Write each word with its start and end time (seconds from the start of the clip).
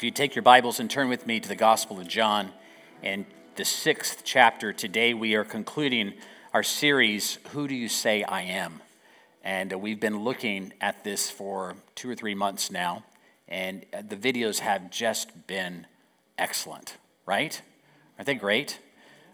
If 0.00 0.04
you 0.04 0.10
take 0.10 0.34
your 0.34 0.42
Bibles 0.42 0.80
and 0.80 0.90
turn 0.90 1.10
with 1.10 1.26
me 1.26 1.40
to 1.40 1.46
the 1.46 1.54
Gospel 1.54 2.00
of 2.00 2.08
John 2.08 2.52
and 3.02 3.26
the 3.56 3.66
sixth 3.66 4.22
chapter, 4.24 4.72
today 4.72 5.12
we 5.12 5.34
are 5.34 5.44
concluding 5.44 6.14
our 6.54 6.62
series, 6.62 7.38
Who 7.50 7.68
Do 7.68 7.74
You 7.74 7.90
Say 7.90 8.22
I 8.22 8.40
Am? 8.40 8.80
And 9.44 9.74
uh, 9.74 9.78
we've 9.78 10.00
been 10.00 10.24
looking 10.24 10.72
at 10.80 11.04
this 11.04 11.30
for 11.30 11.76
two 11.94 12.08
or 12.08 12.14
three 12.14 12.34
months 12.34 12.70
now, 12.70 13.04
and 13.46 13.84
uh, 13.92 14.00
the 14.00 14.16
videos 14.16 14.60
have 14.60 14.90
just 14.90 15.46
been 15.46 15.86
excellent, 16.38 16.96
right? 17.26 17.60
Aren't 18.16 18.24
they 18.24 18.36
great? 18.36 18.78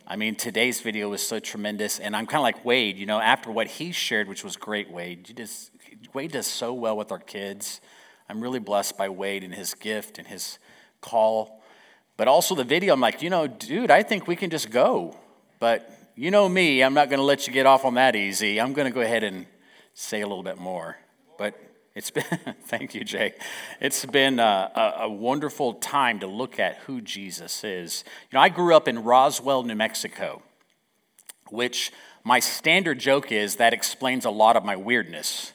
I 0.05 0.17
mean, 0.17 0.35
today's 0.35 0.81
video 0.81 1.09
was 1.11 1.25
so 1.25 1.39
tremendous, 1.39 2.01
and 2.01 2.17
I'm 2.17 2.27
kind 2.27 2.39
of 2.39 2.43
like 2.43 2.65
Wade, 2.65 2.97
you 2.99 3.07
know, 3.07 3.21
after 3.21 3.53
what 3.53 3.69
he 3.69 3.93
shared, 3.93 4.27
which 4.27 4.43
was 4.43 4.57
great, 4.57 4.91
Wade. 4.91 5.29
You 5.29 5.35
just, 5.37 5.71
Wade 6.13 6.33
does 6.33 6.49
so 6.49 6.75
well 6.75 6.97
with 6.97 7.13
our 7.13 7.21
kids 7.21 7.81
I'm 8.29 8.41
really 8.41 8.59
blessed 8.59 8.97
by 8.97 9.09
Wade 9.09 9.45
and 9.45 9.55
his 9.55 9.75
gift 9.75 10.19
and 10.19 10.27
his 10.27 10.59
call. 11.01 11.63
But 12.17 12.29
also 12.29 12.55
the 12.55 12.65
video, 12.65 12.95
I'm 12.95 13.01
like, 13.01 13.23
you 13.23 13.31
know, 13.31 13.47
dude, 13.47 13.91
I 13.91 14.03
think 14.03 14.27
we 14.27 14.37
can 14.37 14.51
just 14.51 14.71
go. 14.71 15.17
But 15.59 15.91
you 16.17 16.31
know 16.31 16.49
me, 16.49 16.83
I'm 16.83 16.95
not 16.95 17.09
going 17.09 17.19
to 17.19 17.25
let 17.25 17.47
you 17.47 17.53
get 17.53 17.67
off 17.67 17.85
on 17.85 17.95
that 17.95 18.17
easy. 18.17 18.61
I'm 18.61 18.73
going 18.73 18.87
to 18.87 18.95
go 18.95 19.01
ahead 19.01 19.23
and 19.23 19.47
say 19.95 20.23
a 20.23 20.27
little 20.27 20.43
bit 20.43 20.59
more. 20.59 20.97
But 21.39 21.55
it's 21.95 22.11
been, 22.13 22.25
thank 22.65 22.95
you, 22.95 23.05
Jay. 23.05 23.35
It's 23.81 24.05
been 24.05 24.39
a, 24.39 24.71
a, 24.75 25.05
a, 25.05 25.09
wonderful 25.11 25.75
time 25.75 26.21
to 26.21 26.27
look 26.27 26.59
at 26.59 26.77
who 26.87 27.01
Jesus 27.01 27.65
is. 27.65 28.05
You 28.31 28.37
know, 28.37 28.43
I 28.43 28.49
grew 28.49 28.75
up 28.75 28.89
in 28.89 29.03
Roswell, 29.03 29.63
New 29.63 29.75
Mexico, 29.75 30.43
which 31.51 31.93
my 32.25 32.41
standard 32.41 32.99
joke 32.99 33.31
is 33.31 33.57
that 33.57 33.73
explains 33.73 34.25
a 34.25 34.31
lot 34.31 34.57
of 34.57 34.65
my 34.65 34.77
weirdness. 34.77 35.53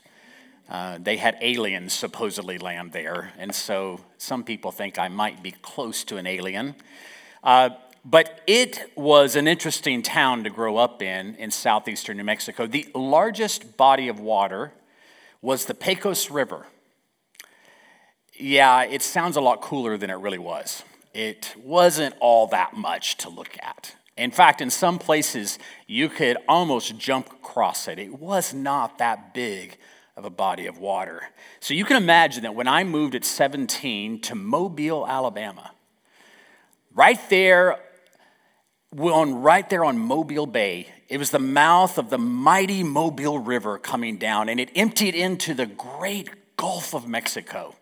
Uh, 0.72 0.98
they 1.02 1.18
had 1.18 1.38
aliens 1.42 1.92
supposedly 1.92 2.58
land 2.58 2.94
there, 2.94 3.34
and 3.38 3.54
so 3.54 4.00
some 4.18 4.42
people 4.42 4.72
think 4.72 4.98
I 4.98 5.10
might 5.10 5.44
be 5.44 5.52
close 5.52 6.06
to 6.06 6.16
an 6.16 6.26
alien. 6.26 6.76
Uh, 7.44 7.72
but 8.06 8.40
it 8.48 8.90
was 8.96 9.36
an 9.36 9.50
interesting 9.50 10.02
town 10.02 10.46
to 10.46 10.50
grow 10.50 10.78
up 10.78 11.02
in 11.02 11.36
in 11.36 11.52
southeastern 11.52 12.16
New 12.16 12.24
Mexico. 12.24 12.68
The 12.68 12.88
largest 12.96 13.76
body 13.76 14.08
of 14.08 14.22
water 14.22 14.72
was 15.42 15.66
the 15.66 15.74
Pecos 15.74 16.32
River. 16.32 16.66
Yeah, 18.40 18.86
it 18.86 19.02
sounds 19.02 19.36
a 19.36 19.42
lot 19.42 19.60
cooler 19.60 19.98
than 19.98 20.10
it 20.10 20.16
really 20.16 20.40
was. 20.40 20.84
It 21.14 21.54
wasn't 21.62 22.16
all 22.22 22.48
that 22.48 22.78
much 22.78 23.18
to 23.18 23.30
look 23.30 23.58
at. 23.62 23.98
In 24.16 24.32
fact, 24.32 24.62
in 24.62 24.70
some 24.70 25.00
places, 25.00 25.60
you 25.86 26.08
could 26.08 26.38
almost 26.48 26.98
jump 26.98 27.30
across 27.30 27.90
it. 27.90 28.00
It 28.00 28.20
was 28.20 28.54
not 28.54 29.00
that 29.00 29.34
big 29.34 29.78
of 30.16 30.26
a 30.26 30.30
body 30.30 30.68
of 30.68 30.78
water. 30.78 31.24
So 31.60 31.74
you 31.74 31.86
can 31.86 31.98
imagine 31.98 32.44
that 32.44 32.56
when 32.56 32.68
I 32.68 32.84
moved 32.84 33.16
at 33.16 33.26
17 33.26 34.22
to 34.22 34.36
Mobile, 34.36 35.08
Alabama, 35.08 35.72
right 36.94 37.20
there 37.30 37.78
on 39.00 39.42
right 39.42 39.70
there 39.70 39.86
on 39.86 39.98
Mobile 39.98 40.46
Bay, 40.46 40.88
it 41.08 41.18
was 41.18 41.32
the 41.32 41.40
mouth 41.40 41.98
of 41.98 42.10
the 42.10 42.18
mighty 42.18 42.84
Mobile 42.84 43.40
River 43.40 43.78
coming 43.78 44.18
down, 44.18 44.50
and 44.50 44.60
it 44.60 44.70
emptied 44.76 45.16
into 45.16 45.54
the 45.54 45.66
great 45.66 46.58
Gulf 46.58 46.94
of 46.94 47.08
Mexico. 47.08 47.76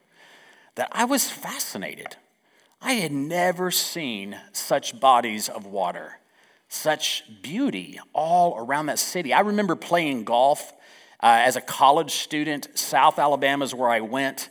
That 0.76 0.90
I 0.92 1.06
was 1.06 1.30
fascinated. 1.30 2.16
I 2.82 2.94
had 2.94 3.12
never 3.12 3.72
seen 3.72 4.40
such 4.54 5.00
bodies 5.00 5.50
of 5.50 5.66
water, 5.66 6.20
such 6.70 7.24
beauty 7.42 8.00
all 8.14 8.58
around 8.58 8.86
that 8.86 9.00
city. 9.00 9.34
I 9.34 9.42
remember 9.42 9.76
playing 9.76 10.24
golf 10.24 10.72
uh, 11.22 11.42
as 11.46 11.56
a 11.56 11.62
college 11.62 12.12
student, 12.12 12.68
South 12.76 13.20
Alabama 13.20 13.66
is 13.66 13.76
where 13.76 13.90
I 13.90 14.00
went, 14.00 14.50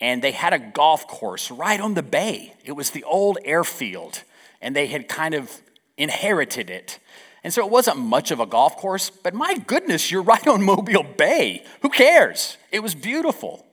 and 0.00 0.22
they 0.22 0.32
had 0.32 0.52
a 0.52 0.58
golf 0.58 1.06
course 1.06 1.50
right 1.50 1.80
on 1.80 1.94
the 1.94 2.02
bay. 2.02 2.54
It 2.64 2.72
was 2.72 2.90
the 2.90 3.04
old 3.04 3.38
airfield, 3.44 4.22
and 4.60 4.74
they 4.74 4.86
had 4.86 5.08
kind 5.08 5.34
of 5.34 5.60
inherited 5.96 6.70
it. 6.70 6.98
And 7.44 7.52
so 7.52 7.64
it 7.64 7.70
wasn't 7.70 7.98
much 7.98 8.30
of 8.30 8.40
a 8.40 8.46
golf 8.46 8.76
course, 8.76 9.10
but 9.10 9.32
my 9.32 9.56
goodness, 9.58 10.10
you're 10.10 10.22
right 10.22 10.46
on 10.46 10.62
Mobile 10.62 11.04
Bay. 11.04 11.64
Who 11.82 11.88
cares? 11.88 12.56
It 12.72 12.80
was 12.80 12.94
beautiful. 12.94 13.64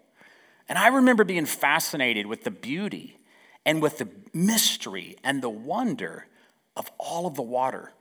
And 0.69 0.77
I 0.77 0.88
remember 0.88 1.23
being 1.23 1.45
fascinated 1.45 2.25
with 2.27 2.44
the 2.44 2.51
beauty 2.51 3.17
and 3.66 3.81
with 3.81 3.97
the 3.97 4.07
mystery 4.33 5.17
and 5.23 5.41
the 5.41 5.50
wonder 5.50 6.27
of 6.75 6.91
all 7.00 7.25
of 7.25 7.35
the 7.35 7.41
water. 7.41 7.91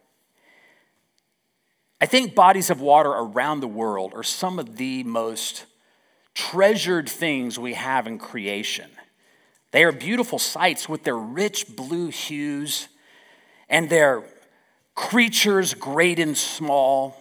I 2.04 2.06
think 2.06 2.34
bodies 2.34 2.68
of 2.68 2.82
water 2.82 3.08
around 3.08 3.60
the 3.60 3.66
world 3.66 4.12
are 4.14 4.22
some 4.22 4.58
of 4.58 4.76
the 4.76 5.02
most 5.04 5.64
treasured 6.34 7.08
things 7.08 7.58
we 7.58 7.72
have 7.72 8.06
in 8.06 8.18
creation. 8.18 8.90
They 9.70 9.84
are 9.84 9.90
beautiful 9.90 10.38
sights 10.38 10.86
with 10.86 11.04
their 11.04 11.16
rich 11.16 11.74
blue 11.74 12.08
hues 12.08 12.88
and 13.70 13.88
their 13.88 14.22
creatures 14.94 15.72
great 15.72 16.18
and 16.18 16.36
small. 16.36 17.16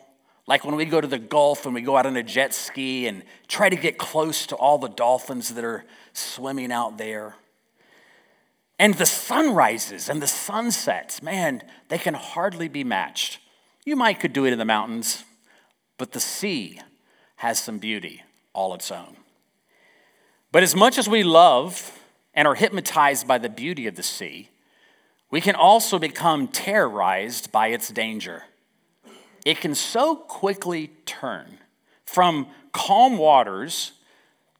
Like 0.47 0.65
when 0.65 0.75
we 0.75 0.83
go 0.83 0.99
to 0.99 1.07
the 1.07 1.17
Gulf 1.17 1.65
and 1.65 1.73
we 1.73 1.81
go 1.81 1.95
out 1.95 2.05
on 2.05 2.17
a 2.17 2.21
jet 2.21 2.53
ski 2.53 3.07
and 3.07 3.23
try 3.47 3.69
to 3.69 3.77
get 3.77 3.97
close 3.97 4.45
to 4.47 4.55
all 4.57 4.77
the 4.79 4.89
dolphins 4.89 5.53
that 5.53 5.63
are 5.63 5.85
swimming 6.11 6.73
out 6.73 6.97
there. 6.97 7.35
And 8.77 8.95
the 8.95 9.05
sunrises 9.05 10.09
and 10.09 10.21
the 10.21 10.27
sunsets, 10.27 11.23
man, 11.23 11.61
they 11.87 11.97
can 11.97 12.15
hardly 12.15 12.67
be 12.67 12.83
matched. 12.83 13.39
You 13.85 13.95
might 13.95 14.19
could 14.19 14.33
do 14.33 14.45
it 14.45 14.53
in 14.53 14.59
the 14.59 14.65
mountains, 14.65 15.23
but 15.97 16.11
the 16.11 16.19
sea 16.19 16.79
has 17.37 17.61
some 17.61 17.79
beauty 17.79 18.23
all 18.53 18.73
its 18.73 18.91
own. 18.91 19.17
But 20.51 20.63
as 20.63 20.75
much 20.75 20.97
as 20.97 21.09
we 21.09 21.23
love 21.23 21.99
and 22.33 22.47
are 22.47 22.55
hypnotized 22.55 23.27
by 23.27 23.37
the 23.37 23.49
beauty 23.49 23.87
of 23.87 23.95
the 23.95 24.03
sea, 24.03 24.49
we 25.29 25.41
can 25.41 25.55
also 25.55 25.97
become 25.97 26.47
terrorized 26.47 27.51
by 27.51 27.69
its 27.69 27.89
danger. 27.89 28.43
It 29.45 29.59
can 29.59 29.75
so 29.75 30.15
quickly 30.15 30.91
turn 31.05 31.57
from 32.05 32.47
calm 32.71 33.17
waters 33.17 33.93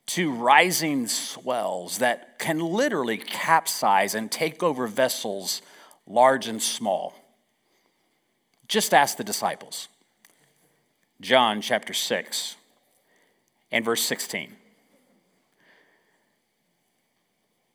to 0.06 0.32
rising 0.32 1.08
swells 1.08 2.00
that 2.00 2.38
can 2.40 2.60
literally 2.60 3.18
capsize 3.18 4.16
and 4.16 4.32
take 4.32 4.62
over 4.62 4.88
vessels 4.88 5.62
large 6.06 6.48
and 6.48 6.62
small. 6.62 7.14
Just 8.68 8.94
ask 8.94 9.18
the 9.18 9.24
disciples. 9.24 9.88
John 11.22 11.62
chapter 11.62 11.94
6 11.94 12.56
and 13.72 13.86
verse 13.86 14.02
16. 14.04 14.56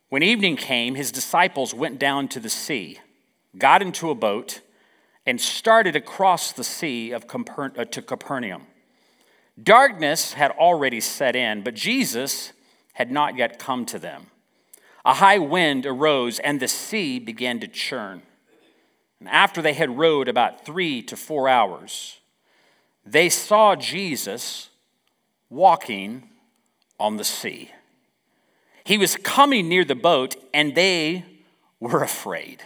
When 0.09 0.22
evening 0.22 0.56
came, 0.56 0.94
his 0.94 1.12
disciples 1.12 1.75
went 1.75 1.99
down 1.99 2.28
to 2.28 2.41
the 2.41 2.49
sea, 2.49 2.99
got 3.56 3.82
into 3.82 4.10
a 4.10 4.15
boat, 4.15 4.60
and 5.26 5.41
started 5.41 5.94
across 5.94 6.53
the 6.53 6.65
sea 6.65 7.10
of 7.10 7.28
Caper- 7.28 7.75
uh, 7.76 7.84
to 7.84 8.00
Capernaum. 8.00 8.66
Darkness 9.62 10.32
had 10.32 10.50
already 10.53 11.00
set 11.00 11.37
in, 11.37 11.62
but 11.62 11.75
Jesus 11.75 12.53
had 12.94 13.10
not 13.10 13.37
yet 13.37 13.59
come 13.59 13.84
to 13.87 13.99
them. 13.99 14.28
A 15.05 15.15
high 15.15 15.38
wind 15.38 15.84
arose, 15.84 16.38
and 16.38 16.60
the 16.60 16.69
sea 16.69 17.19
began 17.19 17.60
to 17.60 17.69
churn. 17.69 18.22
And 19.21 19.29
after 19.29 19.61
they 19.61 19.73
had 19.73 19.99
rowed 19.99 20.29
about 20.29 20.65
three 20.65 21.03
to 21.03 21.17
four 21.17 21.49
hours, 21.49 22.21
they 23.05 23.29
saw 23.29 23.75
Jesus 23.75 24.69
walking 25.51 26.29
on 27.01 27.17
the 27.17 27.25
sea. 27.25 27.71
He 28.84 28.99
was 28.99 29.17
coming 29.17 29.69
near 29.69 29.84
the 29.84 29.95
boat, 29.95 30.37
and 30.55 30.75
they 30.75 31.25
were 31.81 32.03
afraid. 32.03 32.62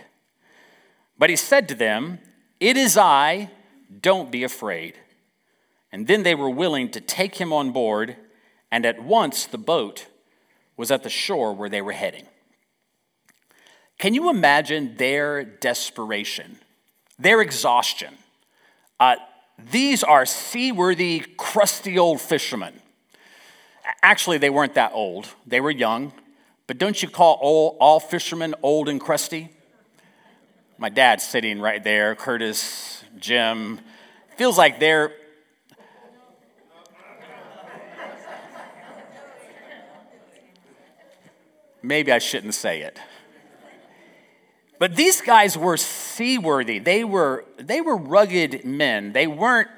But 1.19 1.31
he 1.31 1.37
said 1.37 1.69
to 1.69 1.75
them, 1.75 2.19
It 2.61 2.77
is 2.77 2.97
I, 2.97 3.51
don't 4.01 4.31
be 4.31 4.45
afraid. 4.45 4.95
And 5.91 6.07
then 6.07 6.23
they 6.23 6.35
were 6.35 6.51
willing 6.51 6.91
to 6.93 7.01
take 7.01 7.37
him 7.37 7.53
on 7.53 7.73
board, 7.73 8.17
and 8.71 8.87
at 8.87 9.03
once 9.03 9.45
the 9.47 9.59
boat 9.59 10.07
was 10.77 10.91
at 10.91 11.03
the 11.03 11.11
shore 11.11 11.53
where 11.53 11.69
they 11.69 11.83
were 11.83 11.93
heading. 11.93 12.27
Can 14.03 14.15
you 14.15 14.31
imagine 14.31 14.97
their 14.97 15.45
desperation, 15.45 16.59
their 17.21 17.41
exhaustion? 17.41 18.13
Uh, 18.99 19.15
these 19.71 20.03
are 20.03 20.27
seaworthy, 20.27 21.21
crusty 21.37 21.97
old 22.01 22.21
fishermen. 22.21 22.81
Actually, 24.03 24.39
they 24.39 24.51
weren't 24.51 24.75
that 24.75 24.91
old, 24.93 25.29
they 25.47 25.61
were 25.61 25.71
young. 25.71 26.13
But 26.67 26.79
don't 26.79 27.01
you 27.01 27.09
call 27.09 27.39
all, 27.41 27.77
all 27.79 28.01
fishermen 28.01 28.57
old 28.61 28.89
and 28.89 29.01
crusty? 29.01 29.51
My 30.79 30.89
dad's 30.89 31.23
sitting 31.23 31.61
right 31.61 31.85
there, 31.85 32.17
Curtis, 32.17 33.05
Jim. 33.21 33.79
Feels 34.37 34.59
like 34.59 34.81
they're. 34.81 35.13
Maybe 41.83 42.11
I 42.11 42.19
shouldn't 42.19 42.55
say 42.55 42.81
it. 42.83 42.99
But 44.83 44.97
these 44.97 45.21
guys 45.21 45.57
were 45.57 45.77
seaworthy. 45.77 46.81
They 46.81 47.05
were, 47.05 47.45
they 47.57 47.81
were 47.81 47.97
rugged 47.97 48.65
men. 48.65 49.13
They 49.13 49.29
weren't, 49.29 49.69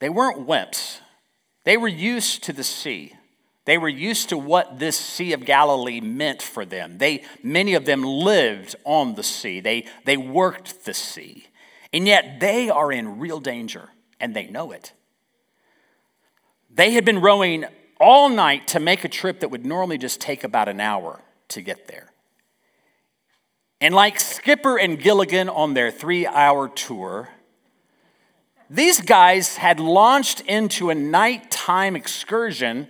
they 0.00 0.10
weren't 0.10 0.46
wimps. 0.46 0.98
They 1.64 1.78
were 1.78 1.88
used 1.88 2.42
to 2.42 2.52
the 2.52 2.62
sea. 2.62 3.14
They 3.64 3.78
were 3.78 3.88
used 3.88 4.28
to 4.28 4.36
what 4.36 4.80
this 4.80 4.98
Sea 4.98 5.32
of 5.32 5.46
Galilee 5.46 6.02
meant 6.02 6.42
for 6.42 6.66
them. 6.66 6.98
They, 6.98 7.24
many 7.42 7.72
of 7.72 7.86
them 7.86 8.02
lived 8.02 8.76
on 8.84 9.14
the 9.14 9.22
sea, 9.22 9.60
they, 9.60 9.86
they 10.04 10.18
worked 10.18 10.84
the 10.84 10.92
sea. 10.92 11.46
And 11.90 12.06
yet 12.06 12.38
they 12.38 12.68
are 12.68 12.92
in 12.92 13.18
real 13.18 13.40
danger, 13.40 13.88
and 14.20 14.36
they 14.36 14.46
know 14.46 14.72
it. 14.72 14.92
They 16.68 16.90
had 16.90 17.06
been 17.06 17.22
rowing 17.22 17.64
all 17.98 18.28
night 18.28 18.68
to 18.68 18.78
make 18.78 19.04
a 19.04 19.08
trip 19.08 19.40
that 19.40 19.50
would 19.50 19.64
normally 19.64 19.96
just 19.96 20.20
take 20.20 20.44
about 20.44 20.68
an 20.68 20.80
hour 20.80 21.22
to 21.48 21.62
get 21.62 21.88
there. 21.88 22.12
And 23.80 23.94
like 23.94 24.18
Skipper 24.18 24.78
and 24.78 25.00
Gilligan 25.00 25.48
on 25.48 25.74
their 25.74 25.90
three 25.90 26.26
hour 26.26 26.68
tour, 26.68 27.28
these 28.68 29.00
guys 29.00 29.56
had 29.56 29.80
launched 29.80 30.40
into 30.42 30.90
a 30.90 30.94
nighttime 30.94 31.96
excursion 31.96 32.88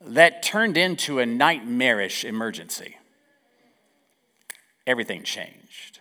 that 0.00 0.42
turned 0.42 0.76
into 0.76 1.18
a 1.18 1.26
nightmarish 1.26 2.24
emergency. 2.24 2.96
Everything 4.86 5.22
changed. 5.22 6.00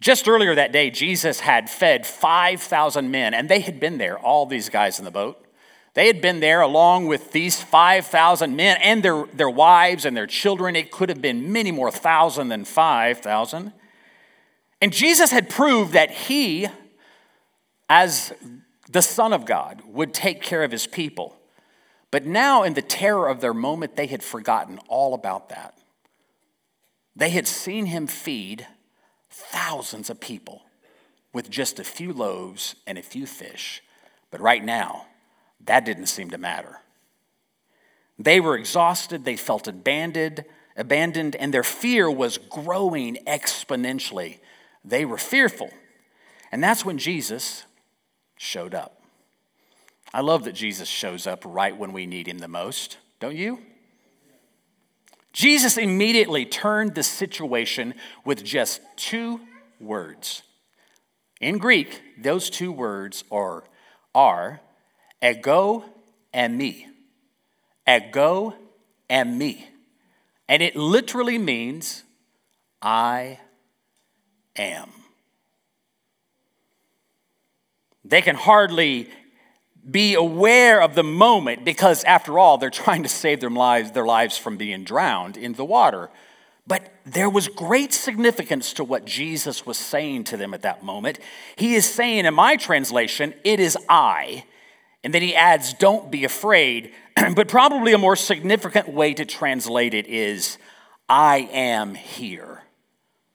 Just 0.00 0.26
earlier 0.28 0.54
that 0.54 0.72
day, 0.72 0.90
Jesus 0.90 1.40
had 1.40 1.68
fed 1.68 2.06
5,000 2.06 3.10
men, 3.10 3.34
and 3.34 3.48
they 3.48 3.60
had 3.60 3.78
been 3.78 3.98
there, 3.98 4.18
all 4.18 4.46
these 4.46 4.70
guys 4.70 4.98
in 4.98 5.04
the 5.04 5.10
boat. 5.10 5.44
They 5.94 6.06
had 6.06 6.20
been 6.20 6.40
there 6.40 6.60
along 6.60 7.06
with 7.06 7.32
these 7.32 7.60
5,000 7.60 8.54
men 8.54 8.78
and 8.82 9.02
their, 9.02 9.24
their 9.34 9.50
wives 9.50 10.04
and 10.04 10.16
their 10.16 10.26
children. 10.26 10.76
It 10.76 10.92
could 10.92 11.08
have 11.08 11.20
been 11.20 11.52
many 11.52 11.72
more 11.72 11.90
thousand 11.90 12.48
than 12.48 12.64
5,000. 12.64 13.72
And 14.80 14.92
Jesus 14.92 15.30
had 15.30 15.50
proved 15.50 15.92
that 15.92 16.10
he, 16.10 16.68
as 17.88 18.32
the 18.88 19.02
Son 19.02 19.32
of 19.32 19.44
God, 19.44 19.82
would 19.86 20.14
take 20.14 20.42
care 20.42 20.62
of 20.62 20.70
his 20.70 20.86
people. 20.86 21.36
But 22.10 22.24
now, 22.24 22.62
in 22.62 22.74
the 22.74 22.82
terror 22.82 23.28
of 23.28 23.40
their 23.40 23.54
moment, 23.54 23.96
they 23.96 24.06
had 24.06 24.22
forgotten 24.22 24.78
all 24.88 25.14
about 25.14 25.48
that. 25.50 25.76
They 27.14 27.30
had 27.30 27.46
seen 27.46 27.86
him 27.86 28.06
feed 28.06 28.66
thousands 29.28 30.10
of 30.10 30.20
people 30.20 30.62
with 31.32 31.50
just 31.50 31.78
a 31.78 31.84
few 31.84 32.12
loaves 32.12 32.74
and 32.86 32.98
a 32.98 33.02
few 33.02 33.26
fish. 33.26 33.82
But 34.30 34.40
right 34.40 34.64
now, 34.64 35.06
that 35.66 35.84
didn't 35.84 36.06
seem 36.06 36.30
to 36.30 36.38
matter. 36.38 36.80
They 38.18 38.40
were 38.40 38.56
exhausted, 38.56 39.24
they 39.24 39.36
felt 39.36 39.66
abandoned, 39.66 40.44
abandoned, 40.76 41.36
and 41.36 41.54
their 41.54 41.62
fear 41.62 42.10
was 42.10 42.38
growing 42.38 43.16
exponentially. 43.26 44.40
They 44.84 45.04
were 45.04 45.18
fearful. 45.18 45.70
And 46.52 46.62
that's 46.62 46.84
when 46.84 46.98
Jesus 46.98 47.64
showed 48.36 48.74
up. 48.74 49.02
I 50.12 50.20
love 50.20 50.44
that 50.44 50.54
Jesus 50.54 50.88
shows 50.88 51.26
up 51.26 51.42
right 51.44 51.76
when 51.76 51.92
we 51.92 52.06
need 52.06 52.26
him 52.26 52.38
the 52.38 52.48
most, 52.48 52.98
don't 53.20 53.36
you? 53.36 53.60
Jesus 55.32 55.78
immediately 55.78 56.44
turned 56.44 56.94
the 56.94 57.04
situation 57.04 57.94
with 58.24 58.42
just 58.42 58.80
two 58.96 59.40
words. 59.78 60.42
In 61.40 61.58
Greek, 61.58 62.02
those 62.20 62.50
two 62.50 62.72
words 62.72 63.22
are, 63.30 63.64
are 64.14 64.60
ego 65.22 65.84
eimi. 66.34 66.86
Ego 67.88 68.54
eimi. 69.08 69.64
And 70.48 70.62
it 70.62 70.74
literally 70.74 71.38
means, 71.38 72.02
I 72.82 73.38
am. 74.56 74.90
They 78.04 78.22
can 78.22 78.34
hardly 78.34 79.08
be 79.88 80.14
aware 80.14 80.82
of 80.82 80.94
the 80.94 81.04
moment 81.04 81.64
because, 81.64 82.02
after 82.04 82.38
all, 82.38 82.58
they're 82.58 82.70
trying 82.70 83.02
to 83.04 83.08
save 83.08 83.40
their 83.40 83.50
lives, 83.50 83.92
their 83.92 84.04
lives 84.04 84.36
from 84.36 84.56
being 84.56 84.84
drowned 84.84 85.36
in 85.36 85.52
the 85.54 85.64
water. 85.64 86.10
But 86.66 86.92
there 87.06 87.30
was 87.30 87.48
great 87.48 87.92
significance 87.92 88.72
to 88.74 88.84
what 88.84 89.04
Jesus 89.04 89.64
was 89.64 89.78
saying 89.78 90.24
to 90.24 90.36
them 90.36 90.52
at 90.54 90.62
that 90.62 90.82
moment. 90.82 91.18
He 91.56 91.74
is 91.74 91.88
saying, 91.88 92.26
in 92.26 92.34
my 92.34 92.56
translation, 92.56 93.34
it 93.44 93.60
is 93.60 93.76
I. 93.88 94.44
And 95.02 95.14
then 95.14 95.22
he 95.22 95.34
adds, 95.34 95.72
don't 95.74 96.10
be 96.10 96.24
afraid. 96.24 96.92
but 97.34 97.48
probably 97.48 97.92
a 97.92 97.98
more 97.98 98.16
significant 98.16 98.88
way 98.88 99.14
to 99.14 99.24
translate 99.24 99.94
it 99.94 100.06
is, 100.06 100.58
I 101.08 101.48
am 101.52 101.94
here. 101.94 102.62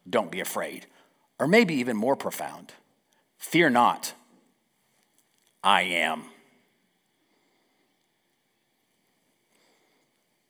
Don't 0.09 0.31
be 0.31 0.39
afraid. 0.39 0.85
Or 1.39 1.47
maybe 1.47 1.75
even 1.75 1.97
more 1.97 2.15
profound, 2.15 2.73
fear 3.37 3.69
not. 3.69 4.13
I 5.63 5.81
am. 5.81 6.25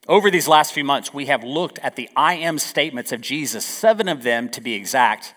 Over 0.08 0.30
these 0.30 0.48
last 0.48 0.74
few 0.74 0.84
months, 0.84 1.14
we 1.14 1.26
have 1.26 1.44
looked 1.44 1.80
at 1.80 1.96
the 1.96 2.10
I 2.16 2.36
am 2.36 2.60
statements 2.60 3.12
of 3.12 3.22
Jesus, 3.22 3.66
seven 3.66 4.08
of 4.08 4.22
them 4.22 4.50
to 4.50 4.62
be 4.62 4.74
exact. 4.74 5.34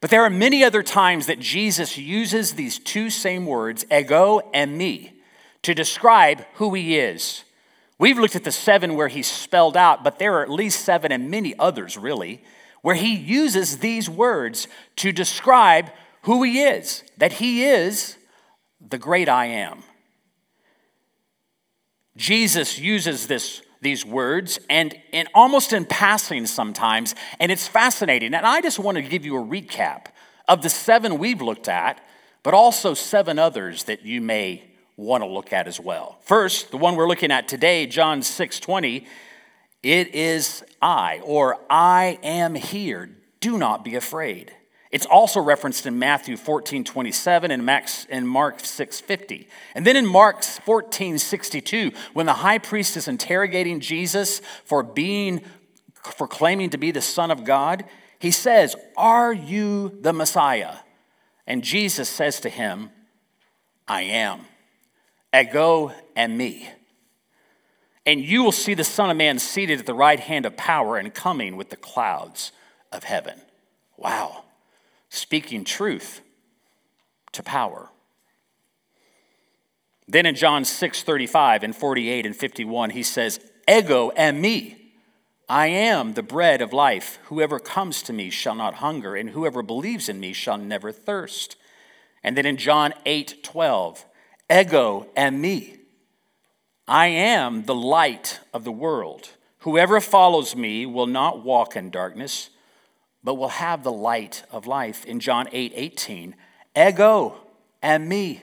But 0.00 0.10
there 0.10 0.22
are 0.22 0.30
many 0.30 0.62
other 0.62 0.82
times 0.82 1.26
that 1.26 1.40
Jesus 1.40 1.98
uses 1.98 2.54
these 2.54 2.78
two 2.78 3.10
same 3.10 3.46
words, 3.46 3.84
ego 3.90 4.40
eimi, 4.54 5.12
to 5.62 5.74
describe 5.74 6.46
who 6.54 6.74
he 6.74 6.98
is. 6.98 7.44
We've 7.98 8.18
looked 8.18 8.36
at 8.36 8.44
the 8.44 8.52
seven 8.52 8.94
where 8.94 9.08
he's 9.08 9.26
spelled 9.26 9.76
out, 9.76 10.04
but 10.04 10.20
there 10.20 10.34
are 10.34 10.42
at 10.42 10.50
least 10.50 10.84
seven 10.84 11.10
and 11.10 11.30
many 11.30 11.58
others, 11.58 11.98
really, 11.98 12.42
where 12.80 12.94
he 12.94 13.14
uses 13.14 13.78
these 13.78 14.08
words 14.08 14.68
to 14.96 15.10
describe 15.10 15.90
who 16.22 16.44
he 16.44 16.62
is, 16.62 17.02
that 17.16 17.34
he 17.34 17.64
is 17.64 18.16
the 18.80 18.98
great 18.98 19.28
I 19.28 19.46
am. 19.46 19.82
Jesus 22.16 22.78
uses 22.78 23.26
this 23.26 23.62
these 23.80 24.04
words 24.04 24.58
and, 24.68 24.98
and 25.12 25.28
almost 25.34 25.72
in 25.72 25.84
passing 25.84 26.46
sometimes, 26.46 27.14
and 27.38 27.52
it's 27.52 27.68
fascinating. 27.68 28.34
And 28.34 28.46
I 28.46 28.60
just 28.60 28.78
want 28.78 28.96
to 28.96 29.02
give 29.02 29.24
you 29.24 29.36
a 29.36 29.44
recap 29.44 30.06
of 30.48 30.62
the 30.62 30.70
seven 30.70 31.18
we've 31.18 31.42
looked 31.42 31.68
at, 31.68 32.00
but 32.42 32.54
also 32.54 32.94
seven 32.94 33.38
others 33.38 33.84
that 33.84 34.04
you 34.04 34.20
may 34.20 34.64
want 34.96 35.22
to 35.22 35.28
look 35.28 35.52
at 35.52 35.68
as 35.68 35.78
well. 35.78 36.18
First, 36.22 36.70
the 36.70 36.76
one 36.76 36.96
we're 36.96 37.08
looking 37.08 37.30
at 37.30 37.46
today, 37.46 37.86
John 37.86 38.22
6 38.22 38.60
20, 38.60 39.06
it 39.82 40.14
is 40.14 40.64
I, 40.82 41.20
or 41.24 41.58
I 41.70 42.18
am 42.22 42.54
here. 42.56 43.10
Do 43.40 43.58
not 43.58 43.84
be 43.84 43.94
afraid. 43.94 44.52
It's 44.90 45.06
also 45.06 45.40
referenced 45.40 45.86
in 45.86 45.98
Matthew 45.98 46.36
14, 46.36 46.82
27 46.82 47.50
and, 47.50 47.64
Max, 47.64 48.06
and 48.08 48.26
Mark 48.26 48.60
6, 48.60 49.00
50. 49.00 49.48
And 49.74 49.86
then 49.86 49.96
in 49.96 50.06
Mark 50.06 50.42
14, 50.42 51.18
62, 51.18 51.92
when 52.14 52.26
the 52.26 52.34
high 52.34 52.58
priest 52.58 52.96
is 52.96 53.06
interrogating 53.06 53.80
Jesus 53.80 54.40
for 54.64 54.82
being, 54.82 55.42
for 56.02 56.26
claiming 56.26 56.70
to 56.70 56.78
be 56.78 56.90
the 56.90 57.02
Son 57.02 57.30
of 57.30 57.44
God, 57.44 57.84
he 58.18 58.30
says, 58.30 58.76
Are 58.96 59.32
you 59.32 59.98
the 60.00 60.14
Messiah? 60.14 60.76
And 61.46 61.62
Jesus 61.62 62.08
says 62.08 62.40
to 62.40 62.48
him, 62.48 62.90
I 63.86 64.02
am. 64.02 64.40
Ego 65.34 65.92
eimi. 66.16 66.66
And 68.06 68.20
you 68.22 68.42
will 68.42 68.52
see 68.52 68.72
the 68.72 68.84
Son 68.84 69.10
of 69.10 69.18
Man 69.18 69.38
seated 69.38 69.80
at 69.80 69.86
the 69.86 69.92
right 69.92 70.18
hand 70.18 70.46
of 70.46 70.56
power 70.56 70.96
and 70.96 71.12
coming 71.12 71.58
with 71.58 71.68
the 71.68 71.76
clouds 71.76 72.52
of 72.90 73.04
heaven. 73.04 73.38
Wow 73.98 74.44
speaking 75.08 75.64
truth 75.64 76.20
to 77.32 77.42
power. 77.42 77.90
Then 80.06 80.26
in 80.26 80.34
John 80.34 80.64
6 80.64 81.02
35 81.02 81.62
and 81.62 81.76
48 81.76 82.26
and 82.26 82.36
51, 82.36 82.90
he 82.90 83.02
says, 83.02 83.40
Ego 83.68 84.10
eimi. 84.16 84.76
I 85.50 85.68
am 85.68 86.12
the 86.12 86.22
bread 86.22 86.60
of 86.60 86.72
life. 86.72 87.18
Whoever 87.24 87.58
comes 87.58 88.02
to 88.02 88.12
me 88.12 88.28
shall 88.28 88.54
not 88.54 88.74
hunger, 88.74 89.16
and 89.16 89.30
whoever 89.30 89.62
believes 89.62 90.08
in 90.08 90.20
me 90.20 90.32
shall 90.32 90.58
never 90.58 90.92
thirst. 90.92 91.56
And 92.22 92.36
then 92.36 92.46
in 92.46 92.56
John 92.56 92.92
8 93.06 93.42
12, 93.42 94.04
Ego 94.50 95.06
eimi. 95.16 95.78
I 96.86 97.08
am 97.08 97.64
the 97.64 97.74
light 97.74 98.40
of 98.54 98.64
the 98.64 98.72
world. 98.72 99.30
Whoever 99.58 100.00
follows 100.00 100.56
me 100.56 100.86
will 100.86 101.06
not 101.06 101.44
walk 101.44 101.76
in 101.76 101.90
darkness 101.90 102.48
but 103.28 103.34
will 103.34 103.48
have 103.48 103.82
the 103.82 103.92
light 103.92 104.42
of 104.50 104.66
life. 104.66 105.04
In 105.04 105.20
John 105.20 105.48
8 105.52 105.72
18, 105.74 106.34
ego 106.74 107.36
eimi. 107.82 108.40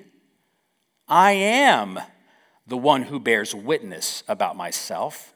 I 1.08 1.32
am 1.32 2.00
the 2.68 2.78
one 2.78 3.02
who 3.02 3.20
bears 3.20 3.56
witness 3.56 4.22
about 4.28 4.56
myself. 4.56 5.34